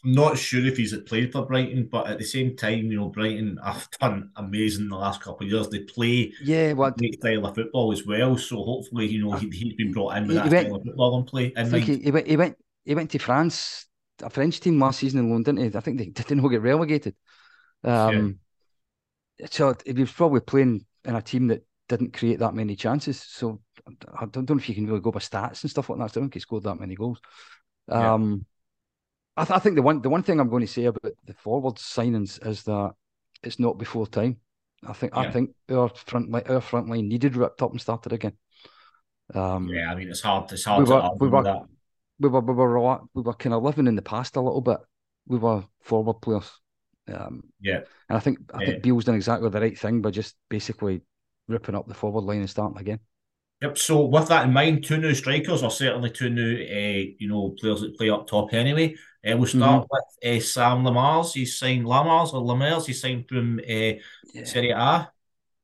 I'm 0.05 0.13
not 0.13 0.37
sure 0.37 0.67
if 0.67 0.77
he's 0.77 0.97
played 1.07 1.31
for 1.31 1.47
Brighton, 1.47 1.89
but 1.91 2.09
at 2.09 2.19
the 2.19 2.25
same 2.25 2.57
time, 2.57 2.91
you 2.91 2.99
know, 2.99 3.09
Brighton 3.09 3.57
have 3.65 3.89
done 4.01 4.31
amazing 4.35 4.89
the 4.89 4.97
last 4.97 5.21
couple 5.21 5.47
of 5.47 5.53
years. 5.53 5.69
They 5.69 5.81
play 5.81 6.33
yeah, 6.43 6.73
what 6.73 6.99
great 6.99 7.15
style 7.15 7.47
of 7.47 7.55
football 7.55 7.93
as 7.93 8.05
well. 8.05 8.37
So 8.37 8.65
hopefully, 8.65 9.07
you 9.07 9.25
know, 9.25 9.37
he, 9.37 9.47
has 9.47 9.75
been 9.75 9.93
brought 9.93 10.17
in 10.17 10.27
with 10.27 10.37
that 10.39 10.51
went, 10.51 10.67
style 10.67 10.77
of 10.77 10.83
football 10.85 11.19
and 11.19 11.27
play. 11.27 11.53
And 11.55 11.73
he, 11.73 11.99
he, 11.99 12.11
went, 12.11 12.27
he 12.27 12.37
went, 12.37 12.57
he 12.85 12.97
went 12.97 13.11
to 13.11 13.19
France, 13.19 13.87
a 14.21 14.29
French 14.29 14.59
team 14.59 14.81
last 14.81 14.99
season 14.99 15.21
in 15.21 15.31
London. 15.31 15.59
I 15.77 15.81
think 15.81 15.99
they 15.99 16.07
didn't 16.07 16.41
all 16.41 16.51
get 16.51 16.63
relegated. 16.63 17.15
Um, 17.85 18.13
yeah. 18.13 18.33
So 19.51 19.75
he 19.85 19.93
was 19.93 20.13
probably 20.13 20.41
playing 20.41 20.85
in 21.05 21.17
a 21.17 21.23
team 21.23 21.49
that 21.49 21.65
didn't 21.89 22.13
create 22.13 22.39
that 22.39 22.55
many 22.55 22.77
chances. 22.77 23.21
So 23.21 23.61
I 23.87 24.27
don't, 24.27 24.49
know 24.49 24.57
if 24.57 24.69
you 24.69 24.75
can 24.75 24.87
really 24.87 25.01
go 25.01 25.11
by 25.11 25.21
stats 25.21 25.63
and 25.63 25.71
stuff 25.71 25.89
like 25.89 25.99
that. 25.99 26.05
I 26.05 26.09
don't 26.09 26.25
think 26.25 26.35
he 26.35 26.41
scored 26.41 26.65
that 26.65 26.81
many 26.81 26.95
goals. 26.95 27.21
Um, 27.89 28.47
I, 29.37 29.45
th- 29.45 29.57
I, 29.57 29.59
think 29.59 29.77
the 29.77 29.83
one 29.83 30.03
the 30.03 30.11
one 30.11 30.23
thing 30.23 30.39
I'm 30.39 30.49
going 30.49 30.67
to 30.67 30.73
say 30.73 30.85
about 30.85 31.13
the 31.25 31.35
forward 31.35 31.77
signings 31.77 32.45
is 32.47 32.63
that 32.65 32.93
it's 33.43 33.59
not 33.59 33.79
before 33.79 34.07
time. 34.07 34.39
I 34.87 34.93
think 34.93 35.13
yeah. 35.15 35.21
I 35.21 35.31
think 35.31 35.51
our 35.71 35.89
front 35.89 36.31
line 36.31 36.45
our 36.49 36.61
front 36.61 36.89
line 36.89 37.09
needed 37.09 37.37
ripped 37.37 37.63
up 37.63 37.71
and 37.71 37.81
started 37.81 38.13
again. 38.13 38.35
Um, 39.35 39.69
yeah, 39.69 39.91
I 39.91 39.95
mean 39.95 40.09
it's 40.09 40.21
hard. 40.21 40.53
It's 40.53 40.65
hard 40.65 40.87
we 40.87 40.95
were, 40.95 41.11
we 41.19 41.29
were, 41.29 41.43
that. 41.43 41.63
We 42.19 42.29
were 42.29 42.41
we 42.41 42.55
were 42.55 43.01
we 43.15 43.23
were 43.23 43.35
kind 43.35 43.55
of 43.55 43.63
living 43.63 43.87
in 43.87 43.97
the 43.97 44.03
past 44.03 44.37
a 44.37 44.41
little 44.41 44.61
bit. 44.61 44.79
We 45.27 45.39
were 45.39 45.65
forward 45.81 46.21
players. 46.21 46.51
Um, 47.13 47.43
yeah, 47.61 47.81
and 48.09 48.17
I 48.17 48.21
think 48.21 48.39
I 48.55 48.61
yeah. 48.61 48.67
think 48.67 48.83
Beale's 48.83 49.05
done 49.05 49.15
exactly 49.15 49.51
the 49.51 49.61
right 49.61 49.79
thing 49.79 50.03
by 50.03 50.11
just 50.11 50.35
basically 50.49 51.03
ripping 51.49 51.75
up 51.75 51.87
the 51.87 51.95
forward 51.95 52.23
line 52.23 52.41
and 52.41 52.51
starting 52.51 52.79
again. 52.79 53.01
Yep. 53.61 53.79
So 53.79 54.07
with 54.07 54.29
that 54.29 54.47
in 54.47 54.53
mind, 54.53 54.85
two 54.85 54.97
new 54.97 55.15
strikers, 55.15 55.63
or 55.63 55.71
certainly 55.71 56.11
two 56.11 56.31
new, 56.31 56.55
uh, 56.55 57.15
you 57.19 57.29
know, 57.29 57.55
players 57.61 57.81
that 57.83 57.97
play 57.97 58.11
up 58.11 58.27
top 58.27 58.53
anyway. 58.53 58.97
Uh, 59.25 59.37
we'll 59.37 59.47
start 59.47 59.85
mm-hmm. 59.85 59.97
with 60.25 60.43
uh, 60.43 60.45
Sam 60.45 60.83
Lamars. 60.83 61.33
He's 61.33 61.57
signed 61.57 61.87
Lamars 61.87 62.35
or 62.35 62.43
Lamers. 62.43 62.87
He's 62.87 63.01
signed 63.01 63.29
from 63.29 63.61
uh, 63.61 63.63
yeah. 64.35 64.45
Serie 64.45 64.71
A, 64.71 64.75
uh, 64.75 65.09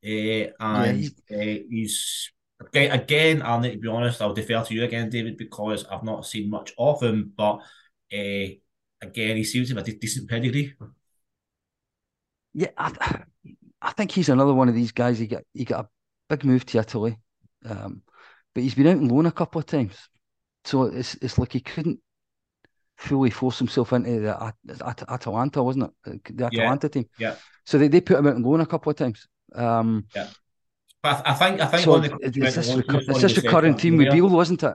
and 0.02 0.52
yeah, 0.60 0.92
he's... 0.92 1.10
Uh, 1.28 1.62
he's 1.68 2.32
again, 2.60 2.90
again. 2.92 3.42
I'll 3.42 3.58
need 3.58 3.72
to 3.72 3.78
be 3.78 3.88
honest. 3.88 4.22
I'll 4.22 4.32
defer 4.32 4.62
to 4.62 4.74
you 4.74 4.84
again, 4.84 5.10
David, 5.10 5.36
because 5.36 5.84
I've 5.84 6.04
not 6.04 6.24
seen 6.24 6.50
much 6.50 6.72
of 6.78 7.02
him. 7.02 7.32
But 7.36 7.60
uh, 8.12 8.46
again, 9.02 9.36
he 9.36 9.42
seems 9.42 9.70
to 9.70 9.74
have 9.74 9.88
a 9.88 9.92
decent 9.92 10.30
pedigree. 10.30 10.74
Yeah, 12.58 12.70
I, 12.76 13.22
I 13.80 13.92
think 13.92 14.10
he's 14.10 14.28
another 14.28 14.52
one 14.52 14.68
of 14.68 14.74
these 14.74 14.90
guys. 14.90 15.16
He 15.16 15.28
got 15.28 15.44
he 15.54 15.64
got 15.64 15.84
a 15.84 15.88
big 16.28 16.44
move 16.44 16.66
to 16.66 16.78
Italy. 16.78 17.16
Um, 17.64 18.02
but 18.52 18.64
he's 18.64 18.74
been 18.74 18.88
out 18.88 18.96
on 18.96 19.06
loan 19.06 19.26
a 19.26 19.30
couple 19.30 19.60
of 19.60 19.66
times, 19.66 19.96
so 20.64 20.82
it's 20.84 21.14
it's 21.22 21.38
like 21.38 21.52
he 21.52 21.60
couldn't 21.60 22.00
fully 22.96 23.30
force 23.30 23.60
himself 23.60 23.92
into 23.92 24.18
the 24.18 24.52
At- 24.84 25.08
Atalanta, 25.08 25.62
wasn't 25.62 25.84
it? 25.84 25.90
Uh, 26.04 26.32
the 26.34 26.46
Atalanta 26.46 26.86
yeah. 26.86 26.90
team. 26.90 27.08
Yeah. 27.16 27.34
So 27.64 27.78
they, 27.78 27.86
they 27.86 28.00
put 28.00 28.18
him 28.18 28.26
out 28.26 28.34
on 28.34 28.42
loan 28.42 28.60
a 28.60 28.66
couple 28.66 28.90
of 28.90 28.96
times. 28.96 29.28
Um, 29.54 30.06
yeah. 30.16 30.26
But 31.00 31.22
I 31.24 31.34
think 31.34 31.60
I 31.60 31.66
think 31.66 31.82
so 31.84 32.02
it's, 32.02 32.34
this, 32.56 32.74
recur- 32.74 33.02
it's 33.06 33.22
this 33.22 33.36
recurring 33.36 33.76
theme 33.76 33.98
with 33.98 34.10
Beale, 34.10 34.28
wasn't 34.28 34.64
it? 34.64 34.74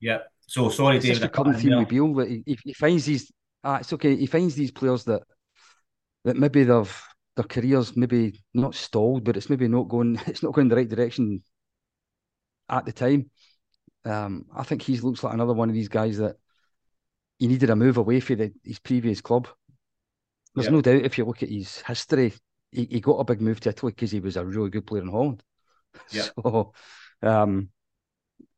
Yeah. 0.00 0.20
So 0.46 0.70
sorry, 0.70 0.96
it's 0.96 1.04
David. 1.04 1.16
This 1.16 1.22
recurring 1.24 1.58
theme 1.58 1.78
with 1.78 1.88
Beale 1.88 2.14
that 2.14 2.28
he, 2.30 2.58
he, 2.64 2.72
finds 2.72 3.04
these. 3.04 3.30
Ah, 3.62 3.80
it's 3.80 3.92
okay. 3.92 4.16
He 4.16 4.24
finds 4.24 4.54
these 4.54 4.70
players 4.70 5.04
that 5.04 5.24
that 6.24 6.38
maybe 6.38 6.64
they've 6.64 7.04
their 7.38 7.44
careers 7.44 7.96
maybe 7.96 8.42
not 8.52 8.74
stalled, 8.74 9.22
but 9.22 9.36
it's 9.36 9.48
maybe 9.48 9.68
not 9.68 9.88
going. 9.88 10.20
It's 10.26 10.42
not 10.42 10.52
going 10.52 10.66
the 10.68 10.74
right 10.74 10.88
direction 10.88 11.40
at 12.68 12.84
the 12.84 12.92
time. 12.92 13.30
Um, 14.04 14.46
I 14.54 14.64
think 14.64 14.82
he 14.82 14.98
looks 14.98 15.22
like 15.22 15.34
another 15.34 15.54
one 15.54 15.68
of 15.68 15.74
these 15.74 15.88
guys 15.88 16.18
that 16.18 16.34
he 17.38 17.46
needed 17.46 17.70
a 17.70 17.76
move 17.76 17.96
away 17.96 18.18
from 18.18 18.38
the, 18.38 18.52
his 18.64 18.80
previous 18.80 19.20
club. 19.20 19.46
There's 20.56 20.66
yeah. 20.66 20.72
no 20.72 20.80
doubt 20.80 21.04
if 21.04 21.16
you 21.16 21.24
look 21.26 21.44
at 21.44 21.48
his 21.48 21.80
history, 21.82 22.34
he, 22.72 22.88
he 22.90 23.00
got 23.00 23.20
a 23.20 23.24
big 23.24 23.40
move 23.40 23.60
to 23.60 23.68
Italy 23.68 23.92
because 23.92 24.10
he 24.10 24.18
was 24.18 24.36
a 24.36 24.44
really 24.44 24.70
good 24.70 24.86
player 24.86 25.02
in 25.02 25.08
Holland. 25.08 25.42
Yeah. 26.10 26.26
So, 26.42 26.72
um, 27.22 27.70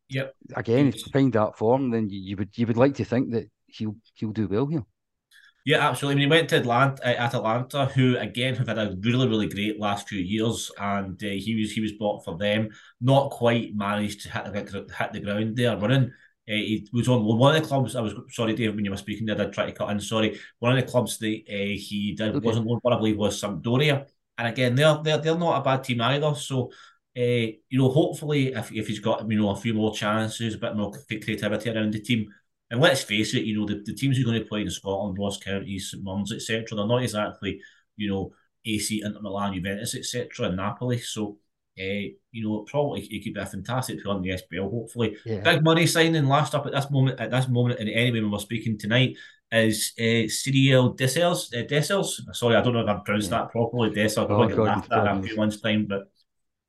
yep. 0.09 0.35
Again, 0.57 0.89
if 0.89 0.97
you 0.97 1.13
find 1.13 1.33
that 1.35 1.57
form, 1.57 1.91
then 1.91 2.09
you, 2.09 2.19
you 2.19 2.37
would 2.37 2.57
you 2.57 2.67
would 2.67 2.77
like 2.77 2.95
to 2.97 3.05
think 3.05 3.33
that 3.33 3.51
he'll 3.67 3.97
he'll 4.15 4.33
do 4.33 4.49
well 4.49 4.67
here. 4.67 4.85
Yeah, 5.67 5.87
absolutely. 5.89 6.15
I 6.15 6.27
mean, 6.27 6.33
he 6.33 6.39
went 6.39 6.49
to 6.51 6.57
Atlanta, 6.57 7.05
uh, 7.05 7.23
Atalanta, 7.23 7.87
who 7.87 8.17
again 8.17 8.55
have 8.57 8.69
had 8.69 8.79
a 8.79 8.97
really, 9.01 9.29
really 9.29 9.49
great 9.49 9.79
last 9.79 10.09
few 10.09 10.19
years, 10.19 10.71
and 10.79 11.23
uh, 11.23 11.27
he 11.27 11.61
was 11.61 11.73
he 11.73 11.83
was 11.83 11.93
bought 11.93 12.25
for 12.25 12.39
them. 12.39 12.71
Not 13.01 13.31
quite 13.31 13.75
managed 13.75 14.23
to 14.23 14.31
hit 14.31 14.45
the, 14.45 14.87
hit 14.99 15.13
the 15.13 15.21
ground 15.21 15.57
there 15.57 15.77
running. 15.77 16.13
Uh, 16.49 16.55
he 16.55 16.89
was 16.93 17.09
on 17.09 17.25
one 17.25 17.55
of 17.55 17.63
the 17.63 17.69
clubs. 17.69 17.95
I 17.95 18.01
was 18.01 18.15
sorry, 18.31 18.55
Dave, 18.55 18.75
when 18.75 18.85
you 18.85 18.91
were 18.91 18.97
speaking 18.97 19.27
there, 19.27 19.37
I 19.37 19.45
did 19.45 19.53
try 19.53 19.67
to 19.67 19.73
cut 19.73 19.91
in. 19.91 20.01
Sorry, 20.01 20.41
one 20.61 20.77
of 20.77 20.83
the 20.83 20.91
clubs 20.91 21.19
that 21.19 21.43
uh, 21.49 21.77
he 21.79 22.15
did 22.17 22.35
okay. 22.37 22.47
wasn't 22.47 22.67
one. 22.67 22.81
I 22.93 22.97
believe 22.97 23.19
was 23.19 23.41
Sampdoria, 23.41 24.07
and 24.39 24.49
again, 24.49 24.75
they're 24.75 24.99
they're 25.03 25.19
they're 25.19 25.39
not 25.39 25.61
a 25.61 25.65
bad 25.65 25.85
team 25.85 26.01
either. 26.01 26.35
So. 26.35 26.71
Uh, 27.19 27.51
you 27.69 27.77
know, 27.77 27.89
hopefully, 27.89 28.53
if, 28.53 28.71
if 28.71 28.87
he's 28.87 29.01
got 29.01 29.29
you 29.29 29.37
know 29.37 29.51
a 29.51 29.57
few 29.57 29.75
more 29.75 29.93
chances, 29.93 30.55
a 30.55 30.59
bit 30.59 30.77
more 30.77 30.93
creativity 31.09 31.69
around 31.69 31.93
the 31.93 31.99
team, 31.99 32.33
and 32.71 32.81
let's 32.81 33.03
face 33.03 33.35
it, 33.35 33.45
you 33.45 33.59
know, 33.59 33.67
the, 33.67 33.83
the 33.85 33.95
teams 33.95 34.17
who 34.17 34.23
are 34.23 34.31
going 34.31 34.43
to 34.43 34.49
play 34.49 34.63
in 34.63 34.71
Scotland, 34.71 35.17
Ross 35.19 35.39
County, 35.39 35.79
St 35.79 36.03
Mirren, 36.03 36.25
etc., 36.33 36.65
they're 36.71 36.87
not 36.87 37.03
exactly, 37.03 37.61
you 37.97 38.09
know, 38.09 38.33
AC, 38.65 39.03
Inter 39.05 39.21
Milan, 39.21 39.55
Juventus, 39.55 39.95
etc., 39.95 40.49
and 40.49 40.57
Napoli. 40.57 40.99
So, 40.99 41.39
uh, 41.79 41.83
you 42.31 42.43
know, 42.43 42.65
probably 42.69 43.03
it 43.03 43.25
could 43.25 43.35
be 43.35 43.41
a 43.41 43.47
fantastic 43.47 44.05
run 44.05 44.17
in 44.19 44.23
the 44.23 44.31
SPL, 44.31 44.71
hopefully. 44.71 45.17
Yeah. 45.25 45.41
Big 45.41 45.65
money 45.65 45.87
signing 45.87 46.27
last 46.27 46.55
up 46.55 46.67
at 46.67 46.73
this 46.73 46.91
moment, 46.91 47.19
at 47.19 47.31
this 47.31 47.49
moment, 47.49 47.81
and 47.81 47.89
anyway, 47.89 48.21
when 48.21 48.31
we're 48.31 48.39
speaking 48.39 48.79
tonight, 48.79 49.17
is 49.53 49.93
uh, 49.99 50.29
Cyriel 50.29 50.91
Uh, 50.91 51.67
Dessers. 51.67 52.35
Sorry, 52.37 52.55
I 52.55 52.61
don't 52.61 52.75
know 52.75 52.83
if 52.83 52.89
I've 52.89 53.05
pronounced 53.05 53.31
yeah. 53.31 53.39
that 53.39 53.51
properly. 53.51 53.91
Dessers. 53.91 54.19
I'm 54.19 54.33
oh, 54.33 54.37
going 54.37 54.51
to 54.51 54.63
laugh 54.63 54.85
at 54.85 55.05
that 55.05 55.17
a 55.17 55.23
few 55.23 55.37
months' 55.37 55.61
time, 55.61 55.87
but 55.87 56.09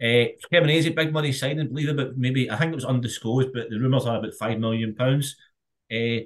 Uh, 0.02 0.34
Cremonese, 0.52 0.96
big 0.96 1.14
money 1.14 1.32
signing, 1.32 1.68
believe 1.68 1.90
it, 1.90 1.96
but 1.96 2.18
maybe 2.18 2.50
I 2.50 2.56
think 2.56 2.72
it 2.72 2.76
was 2.76 2.86
undisclosed, 2.86 3.54
but 3.54 3.70
the 3.70 3.78
rumours 3.78 4.08
are 4.08 4.18
about 4.18 4.34
five 4.34 4.58
million 4.58 4.96
pounds. 4.96 5.36
Uh, 5.92 6.26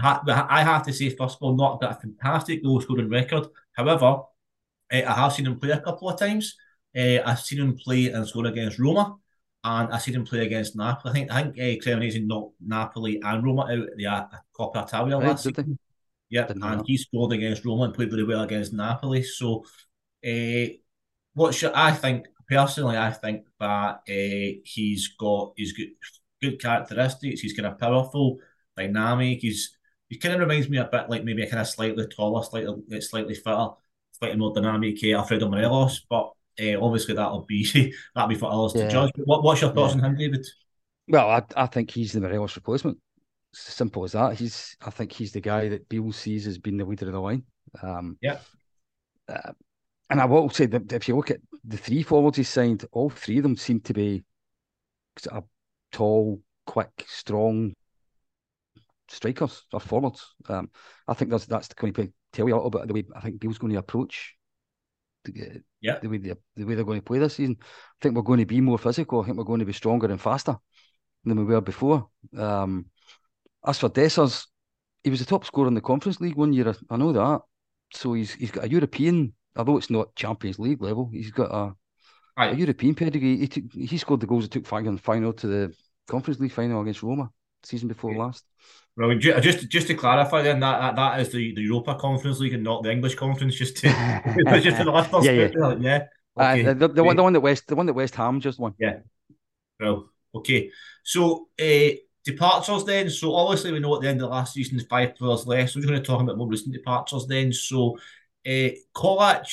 I 0.00 0.62
have 0.62 0.84
to 0.86 0.92
say, 0.92 1.10
first 1.10 1.36
of 1.36 1.42
all, 1.42 1.54
not 1.54 1.82
a 1.82 1.94
fantastic 1.94 2.62
goal 2.62 2.80
scoring 2.80 3.10
record. 3.10 3.46
However, 3.72 4.04
uh, 4.92 5.02
I 5.06 5.12
have 5.12 5.32
seen 5.32 5.46
him 5.46 5.58
play 5.58 5.70
a 5.70 5.80
couple 5.80 6.08
of 6.08 6.18
times. 6.18 6.56
Uh, 6.96 7.18
I've 7.24 7.40
seen 7.40 7.60
him 7.60 7.76
play 7.76 8.08
and 8.08 8.26
score 8.26 8.46
against 8.46 8.78
Roma, 8.78 9.16
and 9.62 9.92
I've 9.92 10.02
seen 10.02 10.14
him 10.14 10.24
play 10.24 10.40
against 10.46 10.76
Napoli. 10.76 11.10
I 11.10 11.14
think 11.14 11.30
I 11.30 11.42
think 11.42 11.58
uh, 11.58 11.84
Cremonese 11.84 12.26
knocked 12.26 12.54
Napoli 12.60 13.20
and 13.22 13.44
Roma 13.44 13.62
out 13.62 13.70
at 13.70 13.96
the 13.96 14.06
uh, 14.06 14.26
Coppa 14.58 14.86
Italia 14.86 15.18
last 15.18 15.44
season. 15.44 15.78
Yeah, 16.30 16.46
and 16.48 16.60
know. 16.60 16.82
he 16.86 16.96
scored 16.96 17.32
against 17.32 17.64
Roma 17.64 17.84
and 17.84 17.94
played 17.94 18.10
very 18.10 18.24
well 18.24 18.42
against 18.42 18.72
Napoli. 18.72 19.22
So, 19.22 19.64
uh, 20.26 20.72
what 21.34 21.54
should 21.54 21.72
I 21.72 21.92
think 21.92 22.26
personally? 22.48 22.96
I 22.96 23.10
think 23.10 23.46
that 23.58 24.00
uh, 24.08 24.60
he's 24.64 25.08
got 25.18 25.52
he's 25.56 25.72
good 25.72 25.90
good 26.40 26.60
characteristics. 26.60 27.40
He's 27.40 27.52
kind 27.52 27.66
of 27.66 27.78
powerful, 27.78 28.38
dynamic. 28.80 29.40
He's 29.40 29.76
he 30.08 30.18
kind 30.18 30.34
of 30.34 30.40
reminds 30.40 30.68
me 30.68 30.78
a 30.78 30.84
bit 30.84 31.08
like 31.08 31.24
maybe 31.24 31.42
a 31.42 31.50
kind 31.50 31.60
of 31.60 31.68
slightly 31.68 32.06
taller, 32.06 32.42
slightly 32.42 33.00
slightly 33.00 33.34
fitter, 33.34 33.68
slightly 34.12 34.36
more 34.36 34.52
dynamic 34.52 34.98
uh, 35.04 35.18
Alfredo 35.18 35.48
Morelos. 35.48 36.04
But 36.08 36.32
uh, 36.60 36.80
obviously 36.80 37.14
that'll 37.14 37.42
be 37.42 37.94
that'll 38.14 38.28
be 38.28 38.34
for 38.34 38.50
others 38.50 38.72
yeah. 38.74 38.86
to 38.86 38.90
judge. 38.90 39.10
But 39.16 39.26
what, 39.26 39.42
what's 39.44 39.60
your 39.60 39.72
thoughts 39.72 39.94
yeah. 39.94 40.02
on 40.02 40.10
him, 40.10 40.16
David? 40.16 40.46
Well, 41.08 41.30
I, 41.30 41.42
I 41.56 41.66
think 41.66 41.90
he's 41.90 42.12
the 42.12 42.20
Morelos 42.20 42.56
replacement. 42.56 42.98
It's 43.52 43.68
as 43.68 43.74
simple 43.74 44.04
as 44.04 44.12
that. 44.12 44.34
He's 44.34 44.76
I 44.84 44.90
think 44.90 45.12
he's 45.12 45.32
the 45.32 45.40
guy 45.40 45.68
that 45.68 45.88
Beale 45.88 46.12
sees 46.12 46.46
as 46.46 46.58
being 46.58 46.76
the 46.76 46.84
leader 46.84 47.06
of 47.06 47.12
the 47.12 47.20
line. 47.20 47.44
Um, 47.82 48.18
yeah. 48.20 48.38
Uh, 49.28 49.52
and 50.08 50.20
I 50.20 50.24
will 50.24 50.50
say 50.50 50.66
that 50.66 50.92
if 50.92 51.06
you 51.06 51.16
look 51.16 51.30
at 51.30 51.40
the 51.64 51.76
three 51.76 52.02
forwards 52.02 52.36
he 52.36 52.42
signed, 52.42 52.84
all 52.90 53.10
three 53.10 53.38
of 53.38 53.44
them 53.44 53.56
seem 53.56 53.80
to 53.82 53.94
be 53.94 54.24
a 55.30 55.42
tall, 55.92 56.40
quick, 56.66 57.04
strong 57.06 57.74
strikers 59.10 59.64
or 59.72 59.80
forwards. 59.80 60.34
Um, 60.48 60.70
I 61.06 61.14
think 61.14 61.30
that's 61.30 61.46
that's 61.46 61.68
going 61.74 61.92
to 61.94 62.12
tell 62.32 62.48
you 62.48 62.54
a 62.54 62.56
little 62.56 62.70
bit 62.70 62.82
of 62.82 62.88
the 62.88 62.94
way 62.94 63.04
I 63.14 63.20
think 63.20 63.40
Beale's 63.40 63.58
going 63.58 63.72
to 63.72 63.78
approach 63.78 64.34
the, 65.24 65.62
yeah. 65.80 65.98
the 65.98 66.08
way 66.08 66.18
they, 66.18 66.34
the 66.56 66.64
way 66.64 66.74
they're 66.74 66.84
going 66.84 67.00
to 67.00 67.04
play 67.04 67.18
this 67.18 67.34
season. 67.34 67.56
I 67.60 67.64
think 68.00 68.14
we're 68.14 68.22
going 68.22 68.40
to 68.40 68.46
be 68.46 68.60
more 68.60 68.78
physical. 68.78 69.20
I 69.20 69.26
think 69.26 69.36
we're 69.36 69.44
going 69.44 69.60
to 69.60 69.66
be 69.66 69.72
stronger 69.72 70.06
and 70.06 70.20
faster 70.20 70.56
than 71.24 71.38
we 71.38 71.44
were 71.44 71.60
before. 71.60 72.08
Um, 72.36 72.86
as 73.66 73.78
for 73.78 73.90
Dessers, 73.90 74.46
he 75.04 75.10
was 75.10 75.20
the 75.20 75.26
top 75.26 75.44
scorer 75.44 75.68
in 75.68 75.74
the 75.74 75.80
Conference 75.80 76.20
League 76.20 76.36
one 76.36 76.52
year. 76.52 76.74
I 76.88 76.96
know 76.96 77.12
that. 77.12 77.42
So 77.92 78.12
he's 78.12 78.32
he's 78.34 78.52
got 78.52 78.64
a 78.64 78.70
European, 78.70 79.34
although 79.56 79.76
it's 79.76 79.90
not 79.90 80.14
Champions 80.14 80.58
League 80.58 80.80
level. 80.80 81.10
He's 81.12 81.32
got 81.32 81.50
a, 81.50 81.74
a 82.52 82.54
European 82.54 82.94
pedigree. 82.94 83.38
He 83.38 83.48
took, 83.48 83.64
he 83.72 83.98
scored 83.98 84.20
the 84.20 84.26
goals 84.26 84.44
that 84.44 84.52
took 84.52 84.66
final 84.66 85.32
to 85.32 85.46
the 85.46 85.74
Conference 86.08 86.38
League 86.40 86.52
final 86.52 86.80
against 86.80 87.02
Roma 87.02 87.30
season 87.64 87.88
before 87.88 88.12
yeah. 88.12 88.18
last. 88.18 88.44
Well, 89.00 89.16
just 89.16 89.66
just 89.70 89.86
to 89.86 89.94
clarify, 89.94 90.42
then 90.42 90.60
that 90.60 90.78
that, 90.78 90.96
that 90.96 91.20
is 91.20 91.30
the, 91.30 91.54
the 91.54 91.62
Europa 91.62 91.94
Conference 91.94 92.38
League 92.38 92.52
and 92.52 92.62
not 92.62 92.82
the 92.82 92.92
English 92.92 93.14
Conference. 93.14 93.54
Just 93.54 93.78
to 93.78 93.88
just 94.60 94.76
to 94.76 94.84
the 94.84 94.92
listeners, 94.92 95.24
yeah, 95.24 95.32
yeah, 95.32 95.74
yeah. 95.80 96.06
Okay. 96.36 96.66
Uh, 96.66 96.74
the, 96.74 96.88
the 96.88 97.02
one 97.02 97.16
the 97.16 97.22
one 97.22 97.32
that 97.32 97.40
West 97.40 97.66
the 97.66 97.76
one 97.76 97.86
that 97.86 97.94
West 97.94 98.14
Ham 98.16 98.40
just 98.40 98.58
won. 98.58 98.74
Yeah. 98.78 98.98
Well, 99.80 100.10
okay. 100.34 100.70
So 101.02 101.48
uh, 101.58 101.96
departures 102.26 102.84
then. 102.84 103.08
So 103.08 103.34
obviously 103.34 103.72
we 103.72 103.78
know 103.78 103.94
at 103.96 104.02
the 104.02 104.08
end 104.08 104.20
of 104.20 104.28
the 104.28 104.34
last 104.34 104.52
season 104.52 104.78
five 104.80 105.16
players 105.16 105.46
left. 105.46 105.72
So 105.72 105.80
we're 105.80 105.86
going 105.86 105.98
to 105.98 106.06
talk 106.06 106.20
about 106.20 106.36
more 106.36 106.48
recent 106.48 106.74
departures 106.74 107.26
then. 107.26 107.54
So 107.54 107.96
uh, 108.46 108.68
Colak 108.94 109.46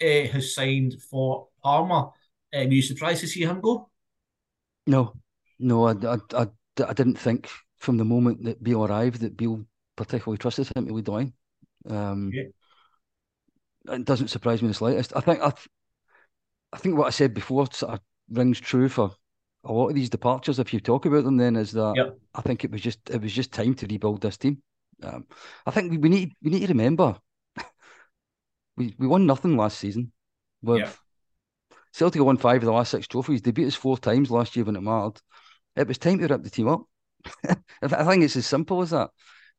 uh, 0.00 0.28
has 0.32 0.54
signed 0.54 0.94
for 1.10 1.48
Parma. 1.64 2.12
Uh, 2.54 2.64
were 2.64 2.72
you 2.72 2.82
surprised 2.82 3.22
to 3.22 3.26
see 3.26 3.42
him 3.42 3.60
go? 3.60 3.90
No, 4.86 5.14
no, 5.58 5.88
I, 5.88 5.94
I, 6.06 6.16
I, 6.42 6.46
I 6.86 6.92
didn't 6.92 7.18
think 7.18 7.50
from 7.78 7.96
the 7.96 8.04
moment 8.04 8.44
that 8.44 8.62
Beale 8.62 8.84
arrived 8.84 9.20
that 9.20 9.36
Beale 9.36 9.64
particularly 9.96 10.38
trusted 10.38 10.70
him 10.74 10.86
to 10.86 10.94
lead 10.94 11.04
the 11.04 11.12
line. 11.12 11.32
Um, 11.88 12.30
yeah. 12.32 12.44
It 13.94 14.04
doesn't 14.04 14.28
surprise 14.28 14.60
me 14.60 14.66
in 14.66 14.70
the 14.70 14.74
slightest. 14.74 15.12
I 15.16 15.20
think 15.20 15.40
I, 15.40 15.50
th- 15.50 15.68
I 16.72 16.78
think 16.78 16.96
what 16.96 17.06
I 17.06 17.10
said 17.10 17.32
before 17.32 17.66
sort 17.72 17.94
of 17.94 18.00
rings 18.30 18.60
true 18.60 18.88
for 18.88 19.12
a 19.64 19.72
lot 19.72 19.88
of 19.88 19.94
these 19.94 20.10
departures. 20.10 20.58
If 20.58 20.72
you 20.72 20.80
talk 20.80 21.06
about 21.06 21.24
them, 21.24 21.36
then 21.36 21.56
is 21.56 21.72
that 21.72 21.94
yep. 21.96 22.18
I 22.34 22.42
think 22.42 22.64
it 22.64 22.70
was 22.70 22.80
just 22.80 22.98
it 23.10 23.22
was 23.22 23.32
just 23.32 23.52
time 23.52 23.74
to 23.74 23.86
rebuild 23.86 24.20
this 24.20 24.36
team. 24.36 24.62
Um, 25.02 25.26
I 25.64 25.70
think 25.70 25.90
we, 25.90 25.98
we 25.98 26.08
need 26.08 26.32
we 26.42 26.50
need 26.50 26.60
to 26.60 26.68
remember 26.68 27.16
we 28.76 28.94
we 28.98 29.06
won 29.06 29.26
nothing 29.26 29.56
last 29.56 29.78
season. 29.78 30.12
With 30.62 30.80
yep. 30.80 30.94
Celtic 31.92 32.22
won 32.22 32.36
five 32.36 32.62
of 32.62 32.66
the 32.66 32.72
last 32.72 32.90
six 32.90 33.06
trophies. 33.06 33.42
They 33.42 33.52
beat 33.52 33.66
us 33.66 33.74
four 33.74 33.96
times 33.96 34.30
last 34.30 34.54
year 34.56 34.64
when 34.64 34.76
it 34.76 34.82
mattered. 34.82 35.20
It 35.76 35.88
was 35.88 35.98
time 35.98 36.18
to 36.18 36.26
rip 36.26 36.42
the 36.42 36.50
team 36.50 36.68
up. 36.68 36.82
I 37.82 38.04
think 38.04 38.24
it's 38.24 38.36
as 38.36 38.46
simple 38.46 38.82
as 38.82 38.90
that. 38.90 39.10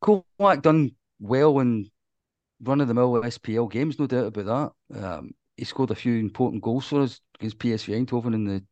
Colak 0.02 0.62
done 0.62 0.92
well 1.20 1.60
in 1.60 1.90
run 2.62 2.82
of 2.82 2.88
the 2.88 2.94
mill 2.94 3.24
SPL 3.24 3.68
games, 3.68 4.00
no 4.00 4.08
doubt 4.08 4.28
about 4.28 4.74
that. 4.92 5.04
Um, 5.04 5.32
he 5.58 5.66
scored 5.66 5.92
a 5.92 5.96
few 5.96 6.16
important 6.18 6.64
goals 6.64 6.88
for 6.88 7.02
us 7.02 7.20
against 7.40 7.60
PSV 7.60 8.06
Eindhoven 8.06 8.34
in 8.34 8.46
the 8.46 8.64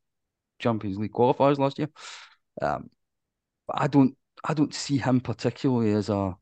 Champions 0.60 0.98
League 0.98 1.14
qualifiers 1.14 1.58
last 1.58 1.78
year. 1.78 1.90
Um, 2.62 2.90
but 3.68 3.82
I 3.82 3.88
don't, 3.88 4.16
I 4.44 4.54
don't 4.54 4.74
see 4.74 4.98
him 4.98 5.20
particularly 5.22 5.92
as 5.94 6.10
a 6.10 6.38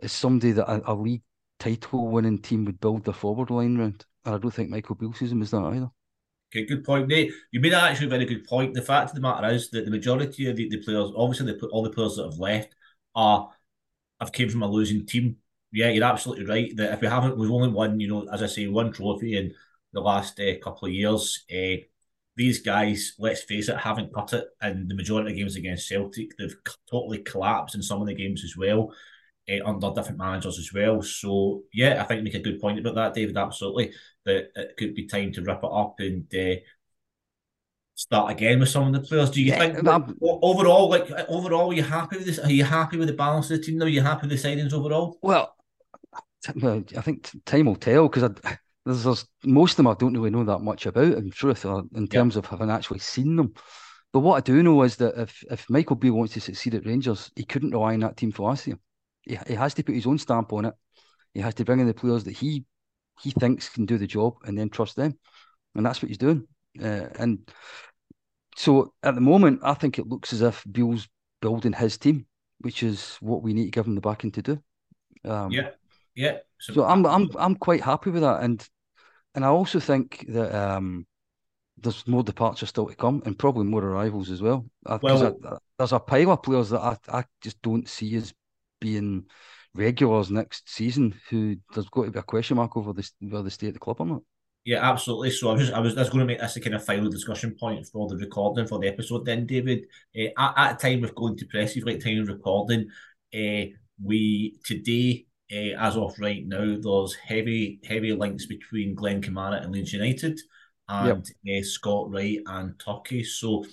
as 0.00 0.12
somebody 0.12 0.52
that 0.52 0.70
a, 0.70 0.92
a 0.92 0.94
league 0.94 1.22
title 1.58 2.08
winning 2.08 2.38
team 2.38 2.64
would 2.64 2.80
build 2.80 3.04
their 3.04 3.14
forward 3.14 3.50
line 3.50 3.78
around. 3.78 4.04
And 4.24 4.34
I 4.34 4.38
don't 4.38 4.50
think 4.50 4.70
Michael 4.70 4.96
him 4.96 5.42
as 5.42 5.50
that 5.50 5.58
either. 5.58 5.90
Okay, 6.50 6.64
good 6.64 6.84
point, 6.84 7.08
Nate. 7.08 7.32
You 7.50 7.60
made 7.60 7.74
actually 7.74 8.06
a 8.06 8.10
very 8.10 8.24
good 8.24 8.46
point. 8.46 8.72
The 8.72 8.80
fact 8.80 9.10
of 9.10 9.14
the 9.14 9.20
matter 9.20 9.48
is 9.48 9.68
that 9.70 9.84
the 9.84 9.90
majority 9.90 10.48
of 10.48 10.56
the, 10.56 10.68
the 10.68 10.78
players, 10.78 11.10
obviously, 11.14 11.52
the, 11.52 11.66
all 11.66 11.82
the 11.82 11.90
players 11.90 12.16
that 12.16 12.24
have 12.24 12.38
left 12.38 12.74
are 13.14 13.50
have 14.20 14.32
came 14.32 14.48
from 14.48 14.62
a 14.62 14.68
losing 14.68 15.04
team. 15.04 15.36
Yeah, 15.72 15.90
you're 15.90 16.04
absolutely 16.04 16.46
right. 16.46 16.74
That 16.76 16.94
if 16.94 17.00
we 17.02 17.06
haven't, 17.06 17.36
we've 17.36 17.50
only 17.50 17.68
won, 17.68 18.00
you 18.00 18.08
know, 18.08 18.26
as 18.32 18.42
I 18.42 18.46
say, 18.46 18.66
one 18.66 18.92
trophy 18.92 19.36
in 19.36 19.54
the 19.92 20.00
last 20.00 20.40
uh, 20.40 20.58
couple 20.62 20.88
of 20.88 20.94
years. 20.94 21.44
Uh, 21.52 21.84
these 22.34 22.60
guys, 22.62 23.14
let's 23.18 23.42
face 23.42 23.68
it, 23.68 23.76
haven't 23.76 24.14
cut 24.14 24.32
it, 24.32 24.46
and 24.62 24.88
the 24.88 24.94
majority 24.94 25.32
of 25.32 25.36
games 25.36 25.56
against 25.56 25.88
Celtic, 25.88 26.36
they've 26.38 26.56
totally 26.90 27.18
collapsed 27.18 27.74
in 27.74 27.82
some 27.82 28.00
of 28.00 28.06
the 28.06 28.14
games 28.14 28.42
as 28.44 28.56
well 28.56 28.92
uh, 29.48 29.64
under 29.64 29.90
different 29.94 30.18
managers 30.18 30.58
as 30.58 30.72
well. 30.72 31.02
So 31.02 31.62
yeah, 31.72 32.02
I 32.02 32.04
think 32.04 32.18
you 32.18 32.24
make 32.24 32.34
a 32.34 32.40
good 32.40 32.60
point 32.60 32.78
about 32.78 32.94
that, 32.96 33.14
David. 33.14 33.36
Absolutely, 33.36 33.92
that 34.24 34.50
it 34.54 34.76
could 34.76 34.94
be 34.94 35.06
time 35.06 35.32
to 35.32 35.42
rip 35.42 35.62
it 35.62 35.70
up 35.72 35.94
and 35.98 36.26
uh, 36.34 36.60
start 37.94 38.30
again 38.30 38.60
with 38.60 38.68
some 38.68 38.86
of 38.86 38.92
the 38.92 39.06
players. 39.06 39.30
Do 39.30 39.40
you 39.40 39.48
yeah, 39.48 39.58
think 39.58 39.82
like, 39.82 40.02
overall, 40.20 40.88
like 40.88 41.10
overall, 41.28 41.70
are 41.70 41.74
you 41.74 41.82
happy 41.82 42.16
with 42.16 42.26
this? 42.26 42.38
Are 42.38 42.50
you 42.50 42.64
happy 42.64 42.96
with 42.96 43.08
the 43.08 43.14
balance 43.14 43.50
of 43.50 43.58
the 43.58 43.64
team? 43.64 43.78
Now, 43.78 43.86
are 43.86 43.88
you 43.88 44.02
happy 44.02 44.26
with 44.26 44.40
the 44.40 44.48
signings 44.48 44.72
overall? 44.72 45.18
Well, 45.22 45.54
I 46.46 46.82
think 47.00 47.30
time 47.44 47.66
will 47.66 47.76
tell 47.76 48.08
because 48.08 48.30
there's, 48.84 49.04
there's, 49.04 49.26
most 49.44 49.72
of 49.72 49.76
them 49.78 49.88
I 49.88 49.94
don't 49.94 50.14
really 50.14 50.30
know 50.30 50.44
that 50.44 50.60
much 50.60 50.86
about 50.86 51.14
in 51.14 51.30
truth, 51.30 51.66
uh, 51.66 51.82
in 51.94 52.06
terms 52.06 52.34
yeah. 52.34 52.40
of 52.40 52.46
having 52.46 52.70
actually 52.70 53.00
seen 53.00 53.36
them. 53.36 53.54
But 54.12 54.20
what 54.20 54.36
I 54.36 54.40
do 54.40 54.62
know 54.62 54.82
is 54.82 54.96
that 54.96 55.20
if 55.20 55.42
if 55.50 55.68
Michael 55.68 55.96
Beale 55.96 56.14
wants 56.14 56.32
to 56.34 56.40
succeed 56.40 56.74
at 56.74 56.86
Rangers, 56.86 57.30
he 57.36 57.44
couldn't 57.44 57.72
rely 57.72 57.94
on 57.94 58.00
that 58.00 58.16
team 58.16 58.32
for 58.32 58.48
last 58.48 58.66
year 58.66 58.78
he, 59.28 59.38
he 59.46 59.54
has 59.54 59.74
to 59.74 59.84
put 59.84 59.94
his 59.94 60.06
own 60.06 60.18
stamp 60.18 60.52
on 60.52 60.66
it. 60.66 60.74
He 61.34 61.40
has 61.40 61.54
to 61.54 61.64
bring 61.64 61.80
in 61.80 61.86
the 61.86 61.94
players 61.94 62.24
that 62.24 62.36
he 62.36 62.64
he 63.20 63.30
thinks 63.32 63.68
can 63.68 63.84
do 63.84 63.98
the 63.98 64.06
job 64.06 64.34
and 64.44 64.56
then 64.56 64.70
trust 64.70 64.96
them, 64.96 65.18
and 65.74 65.84
that's 65.84 66.02
what 66.02 66.08
he's 66.08 66.18
doing. 66.18 66.46
Uh, 66.80 67.06
and 67.18 67.50
so 68.56 68.92
at 69.02 69.14
the 69.14 69.20
moment, 69.20 69.60
I 69.62 69.74
think 69.74 69.98
it 69.98 70.08
looks 70.08 70.32
as 70.32 70.42
if 70.42 70.64
Beale's 70.70 71.08
building 71.40 71.72
his 71.72 71.98
team, 71.98 72.26
which 72.60 72.82
is 72.82 73.16
what 73.20 73.42
we 73.42 73.54
need 73.54 73.66
to 73.66 73.70
give 73.70 73.86
him 73.86 73.94
the 73.94 74.00
backing 74.00 74.32
to 74.32 74.42
do. 74.42 74.62
Um, 75.24 75.50
yeah, 75.50 75.70
yeah. 76.14 76.38
So, 76.58 76.72
so, 76.72 76.84
I'm 76.84 77.04
I'm 77.06 77.30
I'm 77.38 77.56
quite 77.56 77.82
happy 77.82 78.10
with 78.10 78.22
that, 78.22 78.42
and 78.42 78.66
and 79.34 79.44
I 79.44 79.48
also 79.48 79.80
think 79.80 80.26
that 80.28 80.54
um, 80.54 81.06
there's 81.76 82.06
more 82.06 82.22
departures 82.22 82.68
still 82.68 82.86
to 82.86 82.94
come, 82.94 83.22
and 83.24 83.38
probably 83.38 83.64
more 83.64 83.84
arrivals 83.84 84.30
as 84.30 84.42
well. 84.42 84.66
Well, 84.84 85.36
I, 85.44 85.56
there's 85.78 85.92
a 85.92 86.00
pile 86.00 86.32
of 86.32 86.42
players 86.42 86.70
that 86.70 86.80
I, 86.80 86.96
I 87.08 87.24
just 87.40 87.60
don't 87.62 87.88
see 87.88 88.16
as 88.16 88.32
being 88.80 89.24
regulars 89.74 90.30
next 90.30 90.68
season 90.68 91.14
who 91.30 91.56
there's 91.72 91.88
got 91.88 92.04
to 92.04 92.10
be 92.10 92.18
a 92.18 92.22
question 92.22 92.56
mark 92.56 92.76
over 92.76 92.92
the 92.92 93.08
whether 93.20 93.44
they 93.44 93.50
stay 93.50 93.68
at 93.68 93.74
the 93.74 93.80
club 93.80 94.00
or 94.00 94.06
not. 94.06 94.22
Yeah, 94.64 94.90
absolutely. 94.90 95.30
So 95.30 95.50
I 95.50 95.54
was 95.54 95.70
I 95.70 95.78
was 95.78 95.94
just 95.94 96.10
going 96.12 96.20
to 96.20 96.26
make 96.26 96.40
this 96.40 96.56
a 96.56 96.60
kind 96.60 96.74
of 96.74 96.84
final 96.84 97.10
discussion 97.10 97.56
point 97.58 97.86
for 97.90 98.08
the 98.08 98.16
recording 98.16 98.66
for 98.66 98.78
the 98.78 98.88
episode. 98.88 99.24
Then, 99.24 99.46
David, 99.46 99.86
uh, 100.14 100.28
at, 100.36 100.54
at 100.58 100.74
a 100.74 100.88
time 100.88 101.04
of 101.04 101.14
going 101.14 101.36
to 101.38 101.46
press, 101.46 101.74
you've 101.74 101.86
like 101.86 102.04
time 102.04 102.20
of 102.20 102.28
recording, 102.28 102.86
uh, 103.34 103.64
we 104.02 104.58
today, 104.64 105.26
uh, 105.50 105.78
as 105.80 105.96
of 105.96 106.14
right 106.18 106.46
now, 106.46 106.76
there's 106.78 107.14
heavy 107.14 107.80
heavy 107.84 108.12
links 108.12 108.44
between 108.44 108.94
Glenn 108.94 109.22
Kamara 109.22 109.62
and 109.62 109.72
Leeds 109.72 109.94
United, 109.94 110.38
and 110.88 111.26
yep. 111.44 111.62
uh, 111.62 111.64
Scott 111.64 112.10
Wright 112.10 112.40
and 112.44 112.78
Turkey. 112.78 113.24
So 113.24 113.64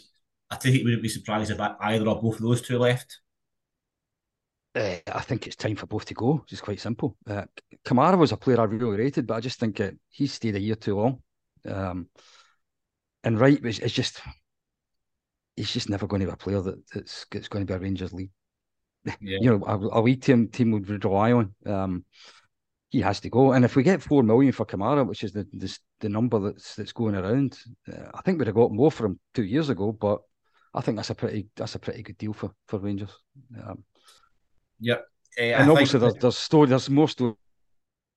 I 0.49 0.55
think 0.55 0.77
it 0.77 0.83
wouldn't 0.85 1.03
be 1.03 1.09
surprised 1.09 1.51
if 1.51 1.59
either 1.59 2.07
or 2.07 2.21
both 2.21 2.35
of 2.35 2.41
those 2.41 2.61
two 2.61 2.79
left. 2.79 3.19
Uh, 4.75 4.97
I 5.07 5.21
think 5.21 5.47
it's 5.47 5.55
time 5.55 5.77
for 5.77 5.85
both 5.85 6.05
to 6.05 6.13
go. 6.13 6.43
It's 6.51 6.59
quite 6.59 6.81
simple. 6.81 7.15
Uh, 7.27 7.45
Kamara 7.85 8.17
was 8.17 8.33
a 8.33 8.37
player 8.37 8.59
I 8.59 8.65
really 8.65 8.97
rated, 8.97 9.25
but 9.25 9.35
I 9.35 9.39
just 9.39 9.59
think 9.59 9.79
uh, 9.79 9.91
he 10.09 10.27
stayed 10.27 10.55
a 10.55 10.59
year 10.59 10.75
too 10.75 10.97
long. 10.97 11.21
Um, 11.65 12.09
and 13.23 13.39
Wright 13.39 13.63
is, 13.65 13.79
is 13.79 13.93
just 13.93 14.21
he's 15.55 15.71
just 15.71 15.89
never 15.89 16.07
going 16.07 16.19
to 16.19 16.25
be 16.25 16.33
a 16.33 16.37
player 16.37 16.61
that, 16.61 16.75
that's, 16.93 17.25
that's 17.31 17.47
going 17.47 17.65
to 17.65 17.71
be 17.71 17.75
a 17.75 17.79
Rangers 17.79 18.11
lead. 18.11 18.29
Yeah. 19.05 19.13
you 19.21 19.57
know, 19.57 19.63
a, 19.65 19.99
a 19.99 20.01
league 20.01 20.21
team 20.21 20.49
team 20.49 20.71
would 20.71 20.89
rely 20.89 21.31
on. 21.31 21.53
Um, 21.65 22.05
he 22.89 23.01
has 23.01 23.19
to 23.21 23.29
go. 23.29 23.53
And 23.53 23.63
if 23.63 23.75
we 23.75 23.83
get 23.83 24.01
four 24.01 24.23
million 24.23 24.51
for 24.51 24.65
Kamara, 24.65 25.07
which 25.07 25.23
is 25.23 25.31
the 25.31 25.47
the, 25.53 25.77
the 26.01 26.09
number 26.09 26.39
that's 26.39 26.75
that's 26.75 26.91
going 26.93 27.15
around, 27.15 27.57
uh, 27.91 28.09
I 28.13 28.21
think 28.21 28.39
we'd 28.39 28.47
have 28.47 28.55
got 28.55 28.71
more 28.71 28.91
for 28.91 29.05
him 29.05 29.19
two 29.33 29.43
years 29.43 29.69
ago. 29.69 29.91
But 29.91 30.21
I 30.73 30.81
think 30.81 30.97
that's 30.97 31.09
a 31.09 31.15
pretty 31.15 31.47
that's 31.55 31.75
a 31.75 31.79
pretty 31.79 32.03
good 32.03 32.17
deal 32.17 32.33
for 32.33 32.51
for 32.67 32.79
Rangers. 32.79 33.11
Um, 33.61 33.83
yep. 34.79 35.05
Uh, 35.37 35.43
and 35.43 35.69
I 35.69 35.71
obviously 35.71 35.99
there's 35.99 36.15
there's 36.15 36.37
story 36.37 36.67
there's 36.67 36.89
more 36.89 37.09
stories 37.09 37.35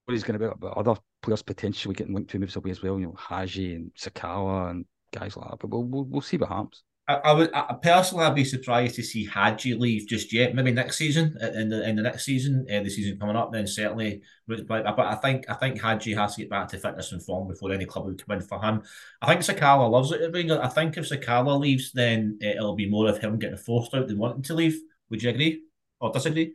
going 0.08 0.32
to 0.32 0.38
be 0.38 0.44
about 0.44 0.76
other 0.76 0.94
players 1.22 1.42
potentially 1.42 1.94
getting 1.94 2.14
linked 2.14 2.30
to 2.30 2.38
moves 2.38 2.56
away 2.56 2.70
as 2.70 2.82
well. 2.82 2.98
You 2.98 3.06
know, 3.06 3.16
Hagi 3.18 3.74
and 3.74 3.90
Sakala 3.98 4.70
and 4.70 4.86
guys 5.12 5.36
like 5.36 5.50
that. 5.50 5.58
But 5.58 5.70
we'll 5.70 5.84
we'll, 5.84 6.04
we'll 6.04 6.20
see 6.20 6.36
what 6.36 6.48
happens. 6.48 6.82
I, 7.08 7.14
I 7.14 7.32
would 7.32 7.50
I, 7.54 7.74
personally, 7.82 8.24
I'd 8.24 8.34
be 8.34 8.44
surprised 8.44 8.94
to 8.96 9.02
see 9.02 9.24
Hagi 9.24 9.74
leave 9.74 10.06
just 10.06 10.32
yet. 10.32 10.54
Maybe 10.54 10.70
next 10.70 10.98
season, 10.98 11.36
in 11.40 11.70
the 11.70 11.88
in 11.88 11.96
the 11.96 12.02
next 12.02 12.24
season, 12.24 12.66
uh, 12.70 12.82
the 12.82 12.90
season 12.90 13.18
coming 13.18 13.36
up, 13.36 13.52
then 13.52 13.66
certainly. 13.66 14.22
But, 14.46 14.66
but 14.66 14.86
I 14.86 15.14
think 15.16 15.46
I 15.48 15.54
think 15.54 15.80
Hagi 15.80 16.14
has 16.14 16.34
to 16.34 16.42
get 16.42 16.50
back 16.50 16.68
to 16.68 16.78
fitness 16.78 17.12
and 17.12 17.22
form 17.22 17.48
before 17.48 17.72
any 17.72 17.86
club 17.86 18.04
would 18.04 18.24
come 18.24 18.36
in 18.36 18.42
for 18.42 18.62
him. 18.62 18.82
I 19.22 19.26
think 19.26 19.40
Sakala 19.40 19.90
loves 19.90 20.12
it. 20.12 20.20
I 20.22 20.68
think 20.68 20.96
if 20.96 21.08
Sakala 21.08 21.58
leaves, 21.58 21.92
then 21.92 22.38
uh, 22.42 22.48
it'll 22.48 22.76
be 22.76 22.90
more 22.90 23.08
of 23.08 23.18
him 23.18 23.38
getting 23.38 23.56
forced 23.56 23.94
out 23.94 24.06
than 24.06 24.18
wanting 24.18 24.42
to 24.42 24.54
leave. 24.54 24.78
Would 25.10 25.22
you 25.22 25.30
agree 25.30 25.62
or 26.00 26.12
disagree? 26.12 26.54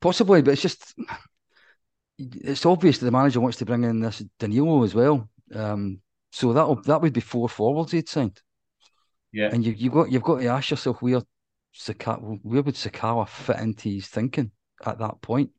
Possibly, 0.00 0.42
but 0.42 0.52
it's 0.52 0.62
just 0.62 0.94
it's 2.18 2.66
obvious 2.66 2.98
that 2.98 3.04
the 3.04 3.10
manager 3.10 3.40
wants 3.40 3.58
to 3.58 3.64
bring 3.64 3.84
in 3.84 4.00
this 4.00 4.22
Danilo 4.38 4.82
as 4.82 4.94
well. 4.94 5.28
Um, 5.54 6.00
so 6.32 6.52
that 6.52 6.84
that 6.84 7.00
would 7.00 7.12
be 7.12 7.20
four 7.20 7.48
forwards 7.48 7.92
he'd 7.92 8.08
signed. 8.08 8.40
Yeah. 9.32 9.50
And 9.52 9.64
you 9.64 9.72
you 9.72 9.90
got 9.90 10.10
you've 10.10 10.22
got 10.22 10.40
to 10.40 10.46
ask 10.48 10.70
yourself 10.70 11.02
where 11.02 11.22
Sakala, 11.76 12.38
where 12.42 12.62
would 12.62 12.74
Sakala 12.74 13.28
fit 13.28 13.58
into 13.58 13.88
his 13.88 14.08
thinking 14.08 14.50
at 14.84 14.98
that 14.98 15.20
point? 15.20 15.50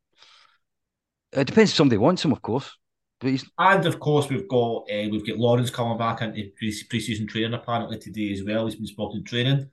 It 1.32 1.46
depends 1.46 1.70
if 1.70 1.76
somebody 1.76 1.98
wants 1.98 2.24
him, 2.24 2.32
of 2.32 2.42
course. 2.42 2.76
But 3.20 3.30
he's... 3.30 3.44
And 3.58 3.86
of 3.86 4.00
course, 4.00 4.28
we've 4.28 4.48
got 4.48 4.84
uh, 4.90 5.08
we've 5.10 5.26
got 5.26 5.38
Lawrence 5.38 5.70
coming 5.70 5.98
back 5.98 6.22
into 6.22 6.50
pre-season 6.56 7.26
training 7.26 7.54
apparently 7.54 7.98
today 7.98 8.32
as 8.32 8.42
well. 8.44 8.64
He's 8.64 8.76
been 8.76 8.86
spotted 8.86 9.26
training. 9.26 9.68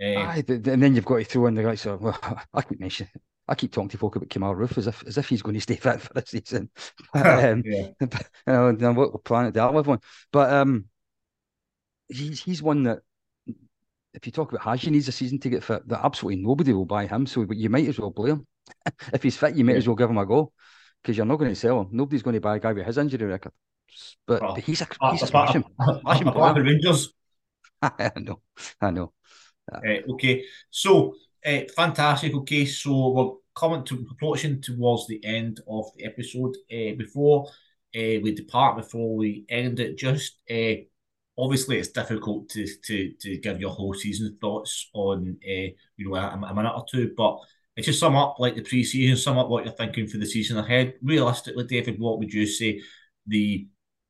Uh, 0.00 0.06
Aye, 0.06 0.44
and 0.48 0.82
then 0.82 0.94
you've 0.94 1.04
got 1.04 1.16
to 1.16 1.24
throw 1.24 1.46
in 1.46 1.54
the 1.54 1.62
guys. 1.62 1.80
So 1.80 1.96
well, 1.96 2.18
I 2.54 2.62
keep 2.62 2.80
mentioning, 2.80 3.10
I 3.48 3.54
keep 3.54 3.72
talking 3.72 3.88
to 3.90 3.98
folk 3.98 4.16
about 4.16 4.28
Kemar 4.28 4.56
Roofe 4.56 4.78
as 4.78 4.86
if 4.86 5.04
as 5.06 5.18
if 5.18 5.28
he's 5.28 5.42
going 5.42 5.54
to 5.54 5.60
stay 5.60 5.76
fit 5.82 6.00
for 6.00 6.14
the 6.14 6.24
season. 6.26 6.70
um, 7.14 7.62
yeah. 7.64 7.88
But, 7.98 8.28
you 8.46 8.72
know, 8.72 8.92
what 8.92 9.24
planet 9.24 9.54
that 9.54 9.74
live 9.74 9.88
on? 9.88 10.00
But 10.32 10.52
um, 10.52 10.86
he's 12.08 12.42
he's 12.42 12.62
one 12.62 12.84
that 12.84 13.00
if 14.14 14.26
you 14.26 14.32
talk 14.32 14.52
about 14.52 14.62
Hagi 14.64 14.90
needs 14.90 15.08
a 15.08 15.12
season 15.12 15.38
to 15.40 15.50
get 15.50 15.64
fit, 15.64 15.86
that 15.88 16.04
absolutely 16.04 16.42
nobody 16.42 16.72
will 16.72 16.86
buy 16.86 17.06
him. 17.06 17.26
So 17.26 17.46
you 17.50 17.70
might 17.70 17.88
as 17.88 17.98
well 17.98 18.10
play 18.10 18.30
him. 18.30 18.46
if 19.12 19.22
he's 19.22 19.36
fit, 19.36 19.54
you 19.54 19.64
might 19.64 19.72
yeah. 19.72 19.78
as 19.78 19.86
well 19.86 19.96
give 19.96 20.10
him 20.10 20.18
a 20.18 20.26
go 20.26 20.52
because 21.02 21.16
you're 21.16 21.26
not 21.26 21.36
going 21.36 21.50
to 21.50 21.56
sell 21.56 21.80
him. 21.80 21.88
Nobody's 21.92 22.22
going 22.22 22.34
to 22.34 22.40
buy 22.40 22.56
a 22.56 22.60
guy 22.60 22.72
with 22.72 22.86
his 22.86 22.98
injury 22.98 23.26
record. 23.26 23.52
But, 24.26 24.40
but 24.40 24.58
he's 24.58 24.80
a 24.82 24.88
he's 25.10 25.22
a 25.22 25.26
smashing, 25.26 25.64
smashing 26.00 26.30
player. 26.30 26.54
The 26.54 26.62
Rangers. 26.62 27.12
I 27.80 28.12
know, 28.16 28.40
I 28.80 28.90
know. 28.90 29.12
Uh, 29.72 30.12
okay, 30.12 30.44
so 30.70 31.14
uh, 31.44 31.60
fantastic. 31.74 32.34
Okay, 32.34 32.64
so 32.66 33.10
we're 33.10 33.32
coming 33.54 33.84
to 33.84 34.06
approaching 34.10 34.60
towards 34.60 35.06
the 35.06 35.24
end 35.24 35.60
of 35.68 35.86
the 35.96 36.04
episode. 36.04 36.56
Uh, 36.72 36.94
before 36.96 37.48
we 37.94 38.34
depart, 38.34 38.76
before 38.76 39.16
we 39.16 39.44
end 39.48 39.80
it, 39.80 39.98
just 39.98 40.38
obviously 41.38 41.78
it's 41.78 41.88
difficult 41.88 42.48
to 42.50 42.66
to 42.84 43.12
to 43.20 43.38
give 43.38 43.60
your 43.60 43.70
whole 43.70 43.94
season 43.94 44.36
thoughts 44.40 44.90
on 44.92 45.36
you 45.42 45.74
know 45.98 46.14
a, 46.14 46.28
a, 46.28 46.54
minute 46.54 46.72
or 46.74 46.84
two, 46.90 47.12
but 47.16 47.38
it's 47.76 47.86
just 47.86 48.00
sum 48.00 48.16
up 48.16 48.36
like 48.40 48.56
the 48.56 48.62
pre-season, 48.62 49.16
sum 49.16 49.38
up 49.38 49.48
what 49.48 49.64
you're 49.64 49.72
thinking 49.72 50.08
for 50.08 50.18
the 50.18 50.26
season 50.26 50.58
ahead. 50.58 50.94
Realistically, 51.00 51.64
David, 51.64 52.00
what 52.00 52.18
would 52.18 52.32
you 52.32 52.44
say 52.44 52.80
the 53.28 53.68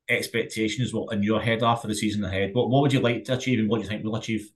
expectations 0.08 0.94
what 0.94 1.12
in 1.12 1.22
your 1.22 1.40
head 1.40 1.62
are 1.62 1.76
for 1.76 1.86
the 1.86 1.94
season 1.94 2.24
ahead? 2.24 2.54
What 2.54 2.70
what 2.70 2.80
would 2.80 2.92
you 2.92 3.00
like 3.00 3.24
to 3.24 3.34
achieve 3.34 3.58
and 3.58 3.68
what 3.68 3.78
do 3.78 3.82
you 3.82 3.88
think 3.88 4.04
we'll 4.04 4.16
achieve? 4.16 4.50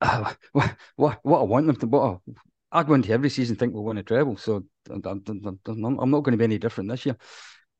Uh, 0.00 0.32
what, 0.52 0.76
what 0.96 1.18
what 1.22 1.40
I 1.40 1.44
want 1.44 1.66
them 1.66 1.76
to 1.76 1.86
what 1.86 2.20
I, 2.72 2.80
I 2.80 2.82
go 2.82 2.94
into 2.94 3.12
every 3.12 3.30
season 3.30 3.56
think 3.56 3.72
we'll 3.72 3.84
win 3.84 3.98
a 3.98 4.02
treble, 4.02 4.36
so 4.36 4.64
I'm, 4.90 5.02
I'm, 5.04 5.98
I'm 5.98 6.10
not 6.10 6.20
going 6.20 6.32
to 6.32 6.38
be 6.38 6.44
any 6.44 6.58
different 6.58 6.90
this 6.90 7.06
year. 7.06 7.16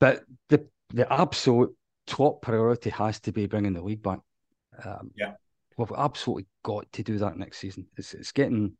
But 0.01 0.23
the 0.49 0.67
the 0.91 1.13
absolute 1.13 1.75
top 2.07 2.43
priority 2.43 2.91
has 2.91 3.21
to 3.21 3.33
be 3.33 3.47
bringing 3.47 3.73
the 3.73 3.83
league 3.83 4.03
back. 4.03 4.21
Um, 4.85 5.11
yeah, 5.17 5.33
we've 5.77 5.93
absolutely 5.97 6.47
got 6.63 6.91
to 6.93 7.03
do 7.03 7.19
that 7.19 7.37
next 7.37 7.59
season. 7.59 7.87
It's 7.97 8.15
it's 8.15 8.33
getting 8.33 8.77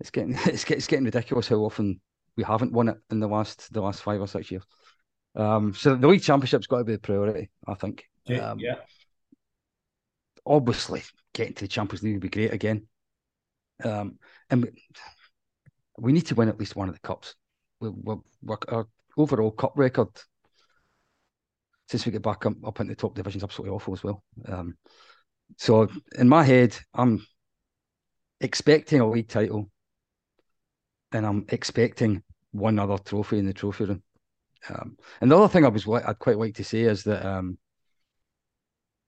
it's 0.00 0.10
getting 0.10 0.34
it's, 0.46 0.64
it's 0.70 0.86
getting 0.86 1.04
ridiculous 1.04 1.48
how 1.48 1.56
often 1.56 2.00
we 2.36 2.42
haven't 2.42 2.72
won 2.72 2.88
it 2.88 2.98
in 3.10 3.20
the 3.20 3.28
last 3.28 3.72
the 3.72 3.80
last 3.80 4.02
five 4.02 4.20
or 4.20 4.28
six 4.28 4.50
years. 4.50 4.64
Um, 5.36 5.74
so 5.74 5.94
the 5.94 6.08
league 6.08 6.22
championship's 6.22 6.66
got 6.66 6.78
to 6.78 6.84
be 6.84 6.92
the 6.92 6.98
priority, 6.98 7.50
I 7.66 7.74
think. 7.74 8.04
Um, 8.40 8.58
yeah. 8.58 8.76
Obviously, 10.46 11.02
getting 11.34 11.54
to 11.54 11.64
the 11.64 11.68
Champions 11.68 12.02
League 12.02 12.14
would 12.14 12.22
be 12.22 12.28
great 12.28 12.52
again. 12.52 12.86
Um, 13.82 14.18
and 14.50 14.64
we, 14.64 14.70
we 15.98 16.12
need 16.12 16.26
to 16.26 16.34
win 16.34 16.48
at 16.48 16.58
least 16.58 16.76
one 16.76 16.88
of 16.88 16.94
the 16.94 17.00
cups. 17.00 17.34
We, 17.80 17.90
we, 17.90 18.16
our 18.68 18.86
overall 19.16 19.50
cup 19.50 19.72
record 19.76 20.08
since 21.90 22.06
we 22.06 22.12
get 22.12 22.22
back 22.22 22.46
up, 22.46 22.54
up 22.64 22.78
into 22.80 22.92
the 22.92 22.96
top 22.96 23.16
division 23.16 23.38
is 23.38 23.42
absolutely 23.42 23.74
awful 23.74 23.92
as 23.92 24.04
well. 24.04 24.22
Um, 24.46 24.76
so 25.58 25.88
in 26.16 26.28
my 26.28 26.44
head, 26.44 26.78
I'm 26.94 27.26
expecting 28.40 29.00
a 29.00 29.10
league 29.10 29.28
title, 29.28 29.68
and 31.10 31.26
I'm 31.26 31.46
expecting 31.48 32.22
one 32.52 32.78
other 32.78 32.96
trophy 32.98 33.40
in 33.40 33.46
the 33.46 33.52
trophy 33.52 33.86
room. 33.86 34.02
Um, 34.68 34.96
and 35.20 35.30
the 35.30 35.36
other 35.36 35.48
thing 35.48 35.64
I 35.64 35.68
was 35.68 35.88
I'd 35.88 36.18
quite 36.20 36.38
like 36.38 36.54
to 36.56 36.64
say 36.64 36.82
is 36.82 37.02
that 37.04 37.26
um, 37.26 37.58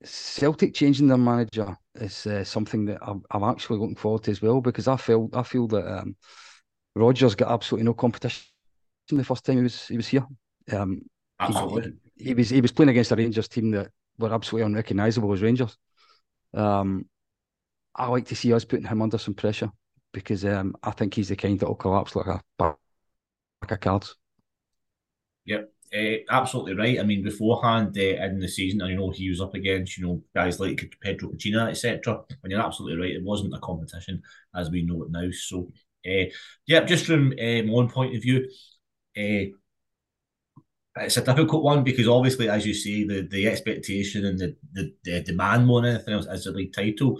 Celtic 0.04 0.74
changing 0.74 1.08
their 1.08 1.18
manager 1.18 1.76
is 1.94 2.26
uh, 2.26 2.44
something 2.44 2.84
that 2.86 2.98
I'm, 3.02 3.22
I'm, 3.30 3.44
actually 3.44 3.78
looking 3.78 3.96
forward 3.96 4.24
to 4.24 4.30
as 4.30 4.42
well 4.42 4.60
because 4.60 4.88
I 4.88 4.96
feel 4.96 5.28
I 5.32 5.42
feel 5.42 5.66
that 5.68 5.86
um, 5.86 6.16
Rodgers 6.94 7.34
got 7.34 7.50
absolutely 7.50 7.84
no 7.84 7.94
competition 7.94 8.46
the 9.10 9.24
first 9.24 9.44
time 9.44 9.56
he 9.56 9.62
was 9.62 9.86
he 9.86 9.96
was 9.96 10.08
here. 10.08 10.26
Um, 10.72 11.02
absolutely, 11.38 11.92
he, 12.16 12.24
he, 12.24 12.34
was 12.34 12.50
he 12.50 12.60
was 12.60 12.72
playing 12.72 12.90
against 12.90 13.12
a 13.12 13.16
Rangers 13.16 13.48
team 13.48 13.70
that 13.72 13.90
were 14.18 14.32
absolutely 14.32 14.66
unrecognisable 14.66 15.32
as 15.32 15.42
Rangers. 15.42 15.76
Um, 16.54 17.06
I 17.94 18.06
like 18.08 18.26
to 18.26 18.36
see 18.36 18.52
us 18.52 18.64
putting 18.64 18.86
him 18.86 19.02
under 19.02 19.18
some 19.18 19.34
pressure 19.34 19.70
because 20.12 20.44
um, 20.44 20.74
I 20.82 20.90
think 20.92 21.14
he's 21.14 21.28
the 21.28 21.36
kind 21.36 21.58
that 21.60 21.66
will 21.66 21.74
collapse 21.74 22.16
like 22.16 22.26
a 22.26 22.40
pack 22.58 22.76
of 23.70 23.80
cards. 23.80 24.16
Yep. 25.44 25.71
Uh, 25.94 26.16
absolutely 26.30 26.72
right. 26.74 26.98
I 26.98 27.02
mean, 27.02 27.22
beforehand 27.22 27.94
uh, 27.98 28.00
in 28.24 28.40
the 28.40 28.48
season, 28.48 28.80
I 28.80 28.94
know 28.94 29.10
he 29.10 29.28
was 29.28 29.42
up 29.42 29.52
against 29.54 29.98
you 29.98 30.06
know 30.06 30.22
guys 30.34 30.58
like 30.58 30.96
Pedro 31.02 31.28
Caixinha, 31.30 31.68
etc. 31.70 32.22
And 32.42 32.50
you're 32.50 32.62
absolutely 32.62 32.98
right; 32.98 33.14
it 33.16 33.22
wasn't 33.22 33.54
a 33.54 33.58
competition 33.58 34.22
as 34.54 34.70
we 34.70 34.82
know 34.84 35.02
it 35.02 35.10
now. 35.10 35.28
So, 35.32 35.70
uh, 36.08 36.30
yeah, 36.66 36.80
just 36.84 37.04
from 37.04 37.34
own 37.38 37.90
point 37.90 38.16
of 38.16 38.22
view, 38.22 38.48
uh, 39.18 39.52
it's 40.96 41.16
a 41.16 41.24
difficult 41.24 41.62
one 41.62 41.82
because 41.84 42.06
obviously, 42.06 42.48
as 42.48 42.66
you 42.66 42.74
say, 42.74 43.04
the 43.04 43.26
the 43.30 43.48
expectation 43.48 44.26
and 44.26 44.38
the 44.38 44.56
the, 44.72 44.94
the 45.04 45.20
demand 45.22 45.66
more 45.66 45.80
than 45.80 45.94
anything 45.96 46.14
else 46.14 46.26
is 46.26 46.44
the 46.44 46.52
league 46.52 46.74
title. 46.74 47.18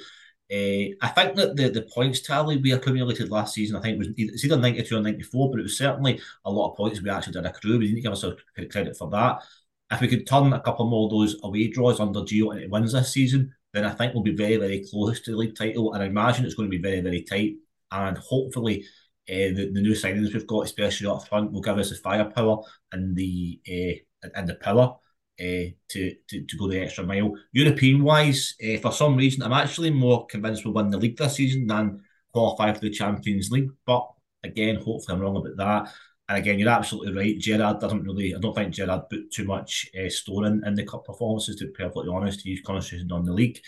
Uh, 0.53 0.93
I 1.01 1.09
think 1.09 1.35
that 1.37 1.57
the, 1.57 1.71
the 1.71 1.83
points 1.83 2.21
tally 2.21 2.59
we 2.59 2.73
accumulated 2.73 3.31
last 3.31 3.55
season, 3.55 3.77
I 3.77 3.81
think 3.81 3.99
was 3.99 4.09
it's 4.19 4.45
either 4.45 4.59
92 4.59 4.99
or 4.99 5.01
94, 5.01 5.51
but 5.51 5.61
it 5.61 5.63
was 5.63 5.79
certainly 5.79 6.21
a 6.45 6.51
lot 6.51 6.71
of 6.71 6.77
points 6.77 7.01
we 7.01 7.09
actually 7.09 7.33
did 7.33 7.47
accrue. 7.47 7.79
We 7.79 7.87
didn't 7.87 8.03
give 8.03 8.11
ourselves 8.11 8.43
credit 8.55 8.97
for 8.97 9.09
that. 9.11 9.43
If 9.91 10.03
we 10.03 10.09
could 10.09 10.27
turn 10.27 10.53
a 10.53 10.61
couple 10.61 10.87
more 10.87 11.07
of 11.07 11.11
those 11.11 11.37
away 11.43 11.69
draws 11.69 12.01
under 12.01 12.21
Gio 12.21 12.55
into 12.55 12.69
wins 12.69 12.93
this 12.93 13.13
season, 13.13 13.55
then 13.73 13.87
I 13.87 13.91
think 13.91 14.13
we'll 14.13 14.23
be 14.23 14.37
very, 14.37 14.57
very 14.57 14.85
close 14.91 15.21
to 15.23 15.31
the 15.31 15.37
league 15.39 15.57
title. 15.57 15.95
And 15.95 16.03
I 16.03 16.07
imagine 16.07 16.45
it's 16.45 16.55
going 16.55 16.71
to 16.71 16.77
be 16.77 16.83
very, 16.83 17.01
very 17.01 17.23
tight. 17.23 17.55
And 17.91 18.19
hopefully, 18.19 18.85
uh, 19.31 19.57
the, 19.57 19.71
the 19.73 19.81
new 19.81 19.93
signings 19.93 20.35
we've 20.35 20.47
got, 20.47 20.67
especially 20.67 21.07
up 21.07 21.27
front, 21.27 21.53
will 21.53 21.63
give 21.63 21.79
us 21.79 21.91
the 21.91 21.97
firepower 21.97 22.59
and 22.91 23.17
the 23.17 23.61
uh, 23.69 24.29
and 24.35 24.49
the 24.49 24.57
power 24.57 24.97
uh, 25.43 25.71
to, 25.89 26.15
to 26.29 26.45
to 26.47 26.57
go 26.57 26.69
the 26.69 26.81
extra 26.81 27.05
mile. 27.05 27.35
European 27.53 28.03
wise, 28.05 28.55
uh, 28.63 28.79
for 28.79 28.93
some 28.93 29.17
reason, 29.17 29.43
I'm 29.43 29.53
actually 29.53 29.91
more 29.91 30.27
convinced 30.27 30.65
we'll 30.65 30.75
win 30.75 30.91
the 30.91 30.99
league 30.99 31.17
this 31.17 31.35
season 31.35 31.67
than 31.67 32.03
qualify 32.33 32.73
for 32.73 32.81
the 32.81 32.91
Champions 32.91 33.51
League. 33.51 33.71
But 33.85 34.09
again, 34.45 34.77
hopefully 34.77 35.17
I'm 35.17 35.21
wrong 35.21 35.37
about 35.37 35.57
that. 35.57 35.95
And 36.29 36.39
again, 36.39 36.59
you're 36.59 36.69
absolutely 36.69 37.13
right. 37.13 37.39
Gerrard 37.39 37.81
doesn't 37.81 38.05
really, 38.05 38.35
I 38.35 38.39
don't 38.39 38.55
think 38.55 38.73
Gerrard 38.73 39.09
put 39.11 39.31
too 39.33 39.45
much 39.45 39.91
uh, 39.99 40.09
store 40.09 40.47
in, 40.47 40.63
in 40.65 40.75
the 40.75 40.87
cup 40.87 41.05
performances, 41.05 41.57
to 41.57 41.67
be 41.67 41.73
perfectly 41.73 42.09
honest. 42.09 42.43
He's 42.43 42.63
concentrated 42.63 43.13
on 43.13 43.25
the 43.25 43.33
league. 43.33 43.61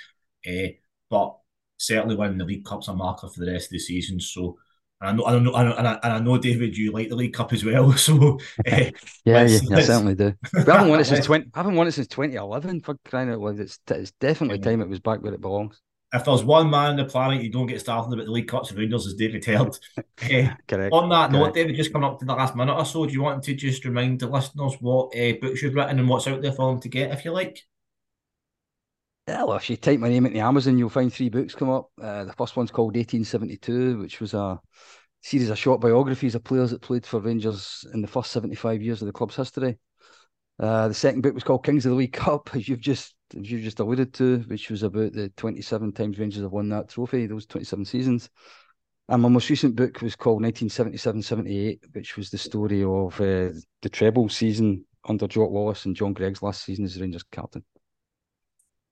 Uh, 0.46 0.68
but 1.10 1.36
certainly 1.76 2.16
winning 2.16 2.38
the 2.38 2.44
League 2.44 2.64
Cup's 2.64 2.88
a 2.88 2.94
marker 2.94 3.28
for 3.28 3.40
the 3.40 3.52
rest 3.52 3.66
of 3.66 3.72
the 3.72 3.78
season. 3.78 4.20
So 4.20 4.58
And 5.04 5.20
I 5.20 5.38
know, 5.38 5.54
I 5.54 5.64
know, 5.64 5.74
and 5.74 5.88
I, 5.88 5.98
and 6.02 6.12
I 6.14 6.18
know, 6.18 6.38
David, 6.38 6.76
you 6.76 6.92
like 6.92 7.08
the 7.08 7.16
League 7.16 7.34
Cup 7.34 7.52
as 7.52 7.64
well. 7.64 7.92
So 8.04 8.38
uh, 8.70 8.90
yeah, 9.24 9.42
yeah, 9.44 9.76
I 9.76 9.80
certainly 9.80 10.14
do. 10.14 10.34
We 10.52 10.60
haven't 10.60 10.88
won 10.88 11.00
it 11.00 11.04
since 11.04 11.24
twenty. 11.26 11.46
I 11.54 11.58
haven't 11.58 11.76
won 11.76 11.86
it 11.86 11.92
since 11.92 12.06
twenty 12.06 12.34
eleven. 12.34 12.80
For 12.80 12.96
crying 13.04 13.30
out 13.30 13.40
loud, 13.40 13.60
it's 13.60 13.78
it's 13.88 14.12
definitely 14.12 14.58
time 14.58 14.80
it 14.80 14.88
was 14.88 15.00
back 15.00 15.22
where 15.22 15.32
it 15.32 15.40
belongs. 15.40 15.80
If 16.12 16.24
there's 16.24 16.44
one 16.44 16.70
man 16.70 16.90
on 16.90 16.96
the 16.96 17.04
planet 17.04 17.42
you 17.42 17.50
don't 17.50 17.66
get 17.66 17.80
started 17.80 18.12
about 18.12 18.26
the 18.26 18.30
League 18.30 18.46
Cups 18.46 18.70
of 18.70 18.76
Rangers 18.76 19.06
is 19.06 19.14
David 19.14 19.44
Herd. 19.44 19.76
uh, 19.98 20.02
Correct. 20.68 20.92
On 20.92 21.08
that 21.08 21.30
Correct. 21.30 21.32
note, 21.32 21.54
David, 21.54 21.76
just 21.76 21.92
coming 21.92 22.08
up 22.08 22.20
to 22.20 22.24
the 22.24 22.34
last 22.34 22.54
minute 22.54 22.74
or 22.74 22.84
so, 22.84 23.04
do 23.04 23.12
you 23.12 23.22
want 23.22 23.42
to 23.42 23.54
just 23.54 23.84
remind 23.84 24.20
the 24.20 24.28
listeners 24.28 24.74
what 24.80 25.16
uh, 25.16 25.32
books 25.40 25.62
you've 25.62 25.74
written 25.74 25.98
and 25.98 26.08
what's 26.08 26.28
out 26.28 26.40
there 26.40 26.52
for 26.52 26.70
them 26.70 26.80
to 26.82 26.88
get, 26.88 27.10
if 27.10 27.24
you 27.24 27.32
like? 27.32 27.60
Yeah, 29.26 29.44
well, 29.44 29.56
if 29.56 29.70
you 29.70 29.76
type 29.76 30.00
my 30.00 30.10
name 30.10 30.26
into 30.26 30.38
Amazon, 30.38 30.76
you'll 30.76 30.90
find 30.90 31.10
three 31.12 31.30
books 31.30 31.54
come 31.54 31.70
up. 31.70 31.90
Uh, 32.00 32.24
the 32.24 32.34
first 32.34 32.56
one's 32.56 32.70
called 32.70 32.94
1872, 32.94 33.98
which 33.98 34.20
was 34.20 34.34
a 34.34 34.60
series 35.22 35.48
of 35.48 35.58
short 35.58 35.80
biographies 35.80 36.34
of 36.34 36.44
players 36.44 36.70
that 36.70 36.82
played 36.82 37.06
for 37.06 37.20
Rangers 37.20 37.86
in 37.94 38.02
the 38.02 38.08
first 38.08 38.32
75 38.32 38.82
years 38.82 39.00
of 39.00 39.06
the 39.06 39.12
club's 39.12 39.36
history. 39.36 39.78
Uh, 40.58 40.88
the 40.88 40.94
second 40.94 41.22
book 41.22 41.32
was 41.32 41.42
called 41.42 41.64
Kings 41.64 41.86
of 41.86 41.90
the 41.90 41.96
League 41.96 42.12
Cup, 42.12 42.50
as 42.54 42.68
you've 42.68 42.80
just 42.80 43.14
as 43.34 43.50
you've 43.50 43.62
just 43.62 43.80
alluded 43.80 44.12
to, 44.14 44.40
which 44.40 44.70
was 44.70 44.82
about 44.82 45.14
the 45.14 45.30
27 45.36 45.92
times 45.92 46.18
Rangers 46.18 46.42
have 46.42 46.52
won 46.52 46.68
that 46.68 46.90
trophy, 46.90 47.26
those 47.26 47.46
27 47.46 47.86
seasons. 47.86 48.28
And 49.08 49.22
my 49.22 49.28
most 49.30 49.48
recent 49.48 49.74
book 49.74 50.02
was 50.02 50.16
called 50.16 50.42
1977-78, 50.42 51.78
which 51.92 52.16
was 52.16 52.30
the 52.30 52.38
story 52.38 52.84
of 52.84 53.18
uh, 53.20 53.50
the 53.82 53.90
treble 53.90 54.28
season 54.28 54.84
under 55.06 55.26
Jock 55.26 55.50
Wallace 55.50 55.86
and 55.86 55.96
John 55.96 56.12
Greig's 56.12 56.42
last 56.42 56.64
season 56.64 56.84
as 56.84 57.00
Rangers 57.00 57.24
captain. 57.24 57.64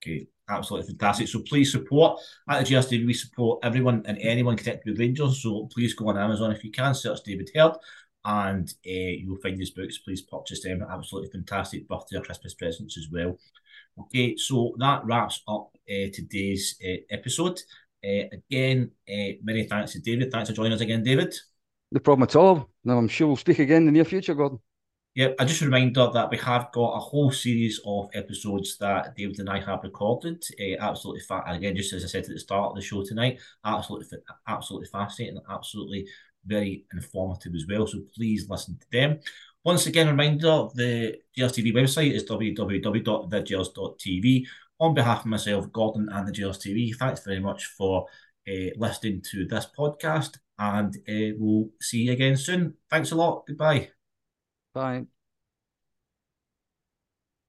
Okay, 0.02 0.26
absolutely 0.48 0.88
fantastic. 0.88 1.28
So 1.28 1.40
please 1.40 1.70
support 1.70 2.20
at 2.48 2.64
the 2.64 2.64
Gers 2.64 2.88
TV. 2.88 3.06
We 3.06 3.14
support 3.14 3.60
everyone 3.62 4.02
and 4.06 4.18
anyone 4.18 4.56
connected 4.56 4.90
with 4.90 4.98
Rangers. 4.98 5.42
So 5.42 5.68
please 5.72 5.94
go 5.94 6.08
on 6.08 6.18
Amazon 6.18 6.52
if 6.52 6.64
you 6.64 6.72
can, 6.72 6.94
search 6.94 7.22
David 7.24 7.50
Herd, 7.54 7.74
and 8.24 8.68
uh, 8.68 8.90
you'll 8.90 9.38
find 9.38 9.58
these 9.58 9.70
books. 9.70 9.98
Please 9.98 10.22
purchase 10.22 10.62
them. 10.62 10.84
Absolutely 10.88 11.30
fantastic 11.30 11.86
birthday 11.86 12.16
or 12.16 12.22
Christmas 12.22 12.54
presents 12.54 12.98
as 12.98 13.08
well. 13.12 13.38
Okay, 14.00 14.36
so 14.36 14.74
that 14.78 15.04
wraps 15.04 15.42
up 15.46 15.70
uh, 15.88 16.08
today's 16.12 16.76
uh, 16.84 16.96
episode. 17.10 17.60
Again, 18.04 18.90
many 19.44 19.64
thanks 19.68 19.92
to 19.92 20.00
David. 20.00 20.32
Thanks 20.32 20.50
for 20.50 20.56
joining 20.56 20.72
us 20.72 20.80
again, 20.80 21.04
David. 21.04 21.32
No 21.92 22.00
problem 22.00 22.24
at 22.24 22.34
all. 22.34 22.68
Now 22.84 22.98
I'm 22.98 23.06
sure 23.06 23.28
we'll 23.28 23.36
speak 23.36 23.60
again 23.60 23.82
in 23.82 23.86
the 23.86 23.92
near 23.92 24.04
future, 24.04 24.34
Gordon. 24.34 24.58
Yeah, 25.14 25.29
I 25.38 25.44
just 25.44 25.61
a 25.61 25.66
reminder 25.66 26.09
that 26.14 26.31
we 26.31 26.38
have 26.38 26.72
got 26.72 26.96
a 26.96 26.98
whole 26.98 27.31
series 27.31 27.79
of 27.85 28.09
episodes 28.14 28.79
that 28.79 29.14
David 29.14 29.40
and 29.40 29.51
I 29.51 29.61
have 29.61 29.83
recorded. 29.83 30.42
Uh, 30.59 30.79
absolutely 30.81 31.20
fat, 31.20 31.44
and 31.46 31.57
again, 31.57 31.77
just 31.77 31.92
as 31.92 32.03
I 32.03 32.07
said 32.07 32.25
at 32.25 32.31
the 32.31 32.38
start 32.38 32.70
of 32.70 32.77
the 32.77 32.83
show 32.83 33.05
tonight, 33.05 33.38
absolutely, 33.62 34.07
absolutely 34.48 34.88
fascinating, 34.88 35.38
absolutely 35.51 36.07
very 36.46 36.87
informative 36.94 37.53
as 37.55 37.66
well. 37.68 37.87
So 37.87 37.98
please 38.14 38.48
listen 38.48 38.79
to 38.79 38.87
them. 38.90 39.20
Once 39.64 39.87
again, 39.87 40.09
reminder 40.09 40.68
the 40.75 41.18
Gers 41.37 41.53
TV 41.53 41.75
website 41.75 42.14
is 42.14 42.25
www.thegers.tv. 42.25 44.46
On 44.81 44.94
behalf 44.94 45.20
of 45.20 45.27
myself, 45.27 45.70
Gordon, 45.72 46.09
and 46.11 46.27
the 46.27 46.33
Gers 46.33 46.59
TV, 46.59 46.90
thanks 46.98 47.22
very 47.22 47.38
much 47.38 47.66
for 47.66 48.07
uh, 48.48 48.70
listening 48.77 49.20
to 49.31 49.44
this 49.46 49.66
podcast, 49.79 50.38
and 50.59 50.96
uh, 51.07 51.35
we'll 51.38 51.68
see 51.83 52.05
you 52.05 52.12
again 52.12 52.38
soon. 52.38 52.79
Thanks 52.90 53.12
a 53.12 53.14
lot. 53.14 53.44
Goodbye. 53.46 53.90
Bye. 54.74 55.06